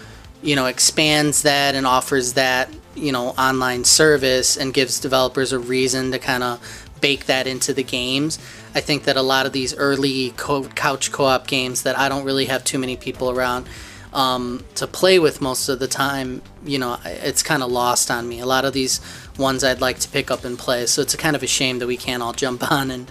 you 0.42 0.57
know, 0.57 0.66
expands 0.66 1.42
that 1.42 1.75
and 1.75 1.87
offers 1.87 2.35
that, 2.35 2.71
you 2.95 3.12
know, 3.12 3.29
online 3.31 3.85
service 3.85 4.57
and 4.57 4.73
gives 4.73 5.01
developers 5.01 5.53
a 5.53 5.59
reason 5.59 6.12
to 6.12 6.19
kind 6.19 6.42
of 6.42 6.87
bake 7.01 7.27
that 7.27 7.47
into 7.47 7.75
the 7.75 7.83
games, 7.83 8.38
I 8.75 8.81
think 8.81 9.05
that 9.05 9.16
a 9.16 9.23
lot 9.23 9.47
of 9.47 9.53
these 9.53 9.75
early 9.75 10.31
co- 10.37 10.64
couch 10.64 11.12
co-op 11.12 11.47
games 11.47 11.83
that 11.83 11.99
I 11.99 12.09
don't 12.09 12.25
really 12.25 12.47
have 12.47 12.64
too 12.64 12.79
many 12.79 12.97
people 12.97 13.31
around 13.31 13.66
um, 14.12 14.64
to 14.77 14.87
play 14.87 15.19
with 15.19 15.40
most 15.42 15.69
of 15.69 15.79
the 15.79 15.87
time, 15.87 16.40
you 16.64 16.79
know, 16.79 16.99
it's 17.05 17.42
kind 17.42 17.62
of 17.62 17.71
lost 17.71 18.11
on 18.11 18.27
me. 18.27 18.40
A 18.40 18.47
lot 18.47 18.64
of 18.64 18.73
these 18.73 19.01
ones 19.38 19.62
I'd 19.62 19.83
like 19.83 19.99
to 20.01 20.09
pick 20.09 20.31
up 20.31 20.45
and 20.45 20.59
play, 20.59 20.87
so 20.87 21.03
it's 21.03 21.12
a 21.12 21.19
kind 21.19 21.37
of 21.37 21.42
a 21.42 21.47
shame 21.47 21.81
that 21.81 21.87
we 21.87 21.99
can't 21.99 22.23
all 22.23 22.33
jump 22.33 22.71
on 22.73 22.90
and 22.90 23.11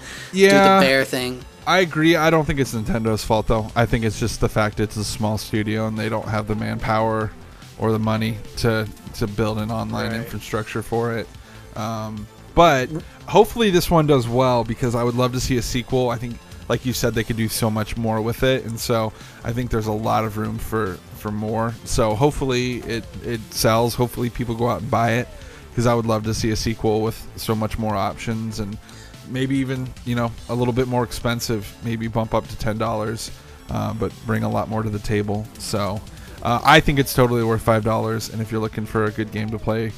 do 0.49 0.57
the 0.81 0.85
bear 0.87 1.05
thing. 1.05 1.45
I 1.67 1.79
agree. 1.79 2.15
I 2.15 2.29
don't 2.29 2.45
think 2.45 2.59
it's 2.59 2.73
Nintendo's 2.73 3.23
fault 3.23 3.47
though. 3.47 3.69
I 3.75 3.85
think 3.85 4.05
it's 4.05 4.19
just 4.19 4.39
the 4.39 4.49
fact 4.49 4.79
it's 4.79 4.97
a 4.97 5.03
small 5.03 5.37
studio 5.37 5.87
and 5.87 5.97
they 5.97 6.09
don't 6.09 6.27
have 6.27 6.47
the 6.47 6.55
manpower 6.55 7.31
or 7.79 7.91
the 7.91 7.99
money 7.99 8.37
to 8.57 8.87
to 9.15 9.27
build 9.27 9.57
an 9.59 9.71
online 9.71 10.07
Right. 10.11 10.15
infrastructure 10.17 10.81
for 10.83 11.13
it. 11.17 11.27
Um, 11.75 12.27
But 12.53 12.89
hopefully 13.27 13.69
this 13.69 13.89
one 13.91 14.07
does 14.07 14.27
well 14.27 14.63
because 14.63 14.95
I 14.95 15.03
would 15.03 15.15
love 15.15 15.33
to 15.33 15.39
see 15.41 15.57
a 15.57 15.61
sequel. 15.61 16.09
I 16.09 16.17
think, 16.17 16.37
like 16.69 16.85
you 16.85 16.93
said, 16.93 17.13
they 17.13 17.23
could 17.23 17.35
do 17.35 17.49
so 17.49 17.69
much 17.69 17.97
more 17.97 18.21
with 18.21 18.43
it, 18.43 18.63
and 18.65 18.79
so 18.79 19.11
I 19.43 19.51
think 19.51 19.71
there's 19.71 19.87
a 19.87 19.91
lot 19.91 20.23
of 20.23 20.37
room 20.37 20.57
for 20.57 20.97
for 21.17 21.31
more. 21.31 21.73
So 21.83 22.13
hopefully 22.15 22.77
it 22.95 23.03
it 23.25 23.41
sells. 23.51 23.95
Hopefully 23.95 24.29
people 24.29 24.55
go 24.55 24.69
out 24.69 24.81
and 24.81 24.91
buy 24.91 25.11
it 25.13 25.27
because 25.71 25.85
I 25.85 25.93
would 25.95 26.05
love 26.05 26.23
to 26.25 26.33
see 26.33 26.51
a 26.51 26.55
sequel 26.55 27.01
with 27.01 27.17
so 27.35 27.55
much 27.55 27.77
more 27.77 27.95
options 27.95 28.59
and 28.59 28.77
maybe 29.29 29.57
even 29.57 29.87
you 30.05 30.15
know 30.15 30.31
a 30.49 30.55
little 30.55 30.73
bit 30.73 30.87
more 30.87 31.03
expensive. 31.03 31.73
Maybe 31.83 32.07
bump 32.07 32.33
up 32.33 32.47
to 32.47 32.57
ten 32.57 32.77
dollars, 32.77 33.31
uh, 33.69 33.93
but 33.93 34.11
bring 34.25 34.43
a 34.43 34.49
lot 34.49 34.69
more 34.69 34.83
to 34.83 34.89
the 34.89 34.99
table. 34.99 35.45
So. 35.59 36.01
Uh, 36.43 36.61
I 36.63 36.79
think 36.79 36.99
it's 36.99 37.15
totally 37.15 37.43
worth 37.43 37.63
five 37.63 37.83
dollars, 37.83 38.29
and 38.29 38.39
if 38.39 38.51
you're 38.51 38.61
looking 38.61 38.85
for 38.85 39.05
a 39.05 39.11
good 39.11 39.31
game 39.31 39.49
to 39.49 39.57
play 39.57 39.91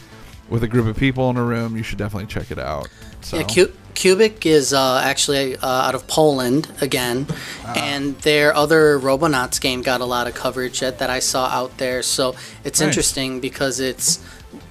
with 0.48 0.64
a 0.64 0.68
group 0.68 0.86
of 0.88 0.96
people 0.96 1.30
in 1.30 1.36
a 1.36 1.44
room, 1.44 1.76
you 1.76 1.84
should 1.84 1.98
definitely 1.98 2.28
check 2.28 2.52
it 2.52 2.60
out. 2.60 2.88
So. 3.20 3.36
Yeah, 3.38 3.44
Cu- 3.44 3.74
Qubic 3.96 4.46
is 4.46 4.72
uh, 4.72 5.02
actually 5.04 5.58
uh, 5.58 5.68
out 5.68 5.94
of 5.94 6.08
Poland 6.08 6.72
again, 6.80 7.28
and 7.76 8.16
their 8.20 8.56
other 8.56 8.98
Robonauts 8.98 9.60
game 9.60 9.82
got 9.82 10.00
a 10.00 10.06
lot 10.06 10.26
of 10.28 10.36
coverage 10.36 10.80
that, 10.80 11.00
that 11.00 11.10
I 11.10 11.20
saw 11.20 11.48
out 11.48 11.80
there. 11.80 12.02
So 12.02 12.34
it's 12.64 12.80
Nice. 12.80 12.88
interesting 12.88 13.42
because 13.42 13.82
it's 13.82 14.20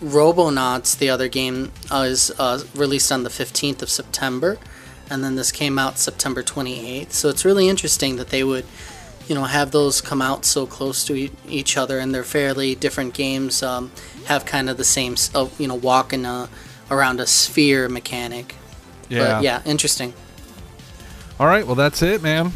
Robonauts. 0.02 0.96
The 0.96 1.10
other 1.10 1.28
game 1.28 1.72
uh, 1.90 2.06
is 2.08 2.30
uh, 2.38 2.62
released 2.74 3.12
on 3.12 3.22
the 3.22 3.30
15th 3.30 3.82
of 3.82 3.90
September, 3.90 4.58
and 5.10 5.22
then 5.22 5.36
this 5.36 5.52
came 5.52 5.78
out 5.78 5.98
September 5.98 6.42
28th. 6.42 7.12
So 7.12 7.28
it's 7.28 7.44
really 7.44 7.68
interesting 7.68 8.16
that 8.16 8.30
they 8.30 8.42
would, 8.44 8.64
you 9.28 9.34
know, 9.34 9.44
have 9.44 9.70
those 9.70 10.00
come 10.00 10.22
out 10.22 10.44
so 10.44 10.66
close 10.66 11.04
to 11.06 11.14
e- 11.14 11.30
each 11.48 11.76
other, 11.76 11.98
and 11.98 12.14
they're 12.14 12.24
fairly 12.24 12.74
different 12.74 13.14
games. 13.14 13.62
Um, 13.62 13.92
have 14.26 14.44
kind 14.44 14.68
of 14.68 14.76
the 14.76 14.84
same, 14.84 15.16
uh, 15.34 15.48
you 15.58 15.68
know, 15.68 15.74
walking 15.74 16.24
uh, 16.26 16.48
around 16.90 17.20
a 17.20 17.26
sphere 17.26 17.88
mechanic. 17.88 18.54
yeah. 19.08 19.34
But 19.34 19.42
yeah, 19.44 19.62
interesting. 19.64 20.14
All 21.38 21.46
right. 21.46 21.66
Well, 21.66 21.76
that's 21.76 22.02
it, 22.02 22.22
man. 22.22 22.52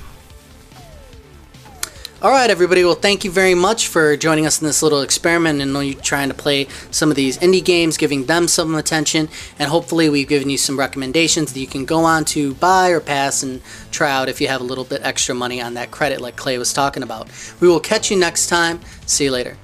All 2.22 2.30
right, 2.30 2.50
everybody. 2.50 2.84
Well, 2.84 2.96
thank 2.96 3.24
you 3.24 3.30
very 3.30 3.54
much 3.54 3.88
for 3.88 4.14
joining 4.14 4.44
us 4.44 4.60
in 4.60 4.66
this 4.66 4.82
little 4.82 5.00
experiment 5.00 5.62
and 5.62 5.72
you 5.72 5.94
trying 5.94 6.28
to 6.28 6.34
play 6.34 6.66
some 6.90 7.08
of 7.08 7.16
these 7.16 7.38
indie 7.38 7.64
games, 7.64 7.96
giving 7.96 8.26
them 8.26 8.46
some 8.46 8.74
attention, 8.74 9.30
and 9.58 9.70
hopefully 9.70 10.10
we've 10.10 10.28
given 10.28 10.50
you 10.50 10.58
some 10.58 10.78
recommendations 10.78 11.54
that 11.54 11.60
you 11.60 11.66
can 11.66 11.86
go 11.86 12.04
on 12.04 12.26
to 12.26 12.52
buy 12.56 12.90
or 12.90 13.00
pass 13.00 13.42
and 13.42 13.62
try 13.90 14.10
out 14.10 14.28
if 14.28 14.38
you 14.38 14.48
have 14.48 14.60
a 14.60 14.64
little 14.64 14.84
bit 14.84 15.00
extra 15.02 15.34
money 15.34 15.62
on 15.62 15.72
that 15.72 15.90
credit, 15.92 16.20
like 16.20 16.36
Clay 16.36 16.58
was 16.58 16.74
talking 16.74 17.02
about. 17.02 17.26
We 17.58 17.68
will 17.68 17.80
catch 17.80 18.10
you 18.10 18.18
next 18.18 18.48
time. 18.48 18.80
See 19.06 19.24
you 19.24 19.30
later. 19.30 19.56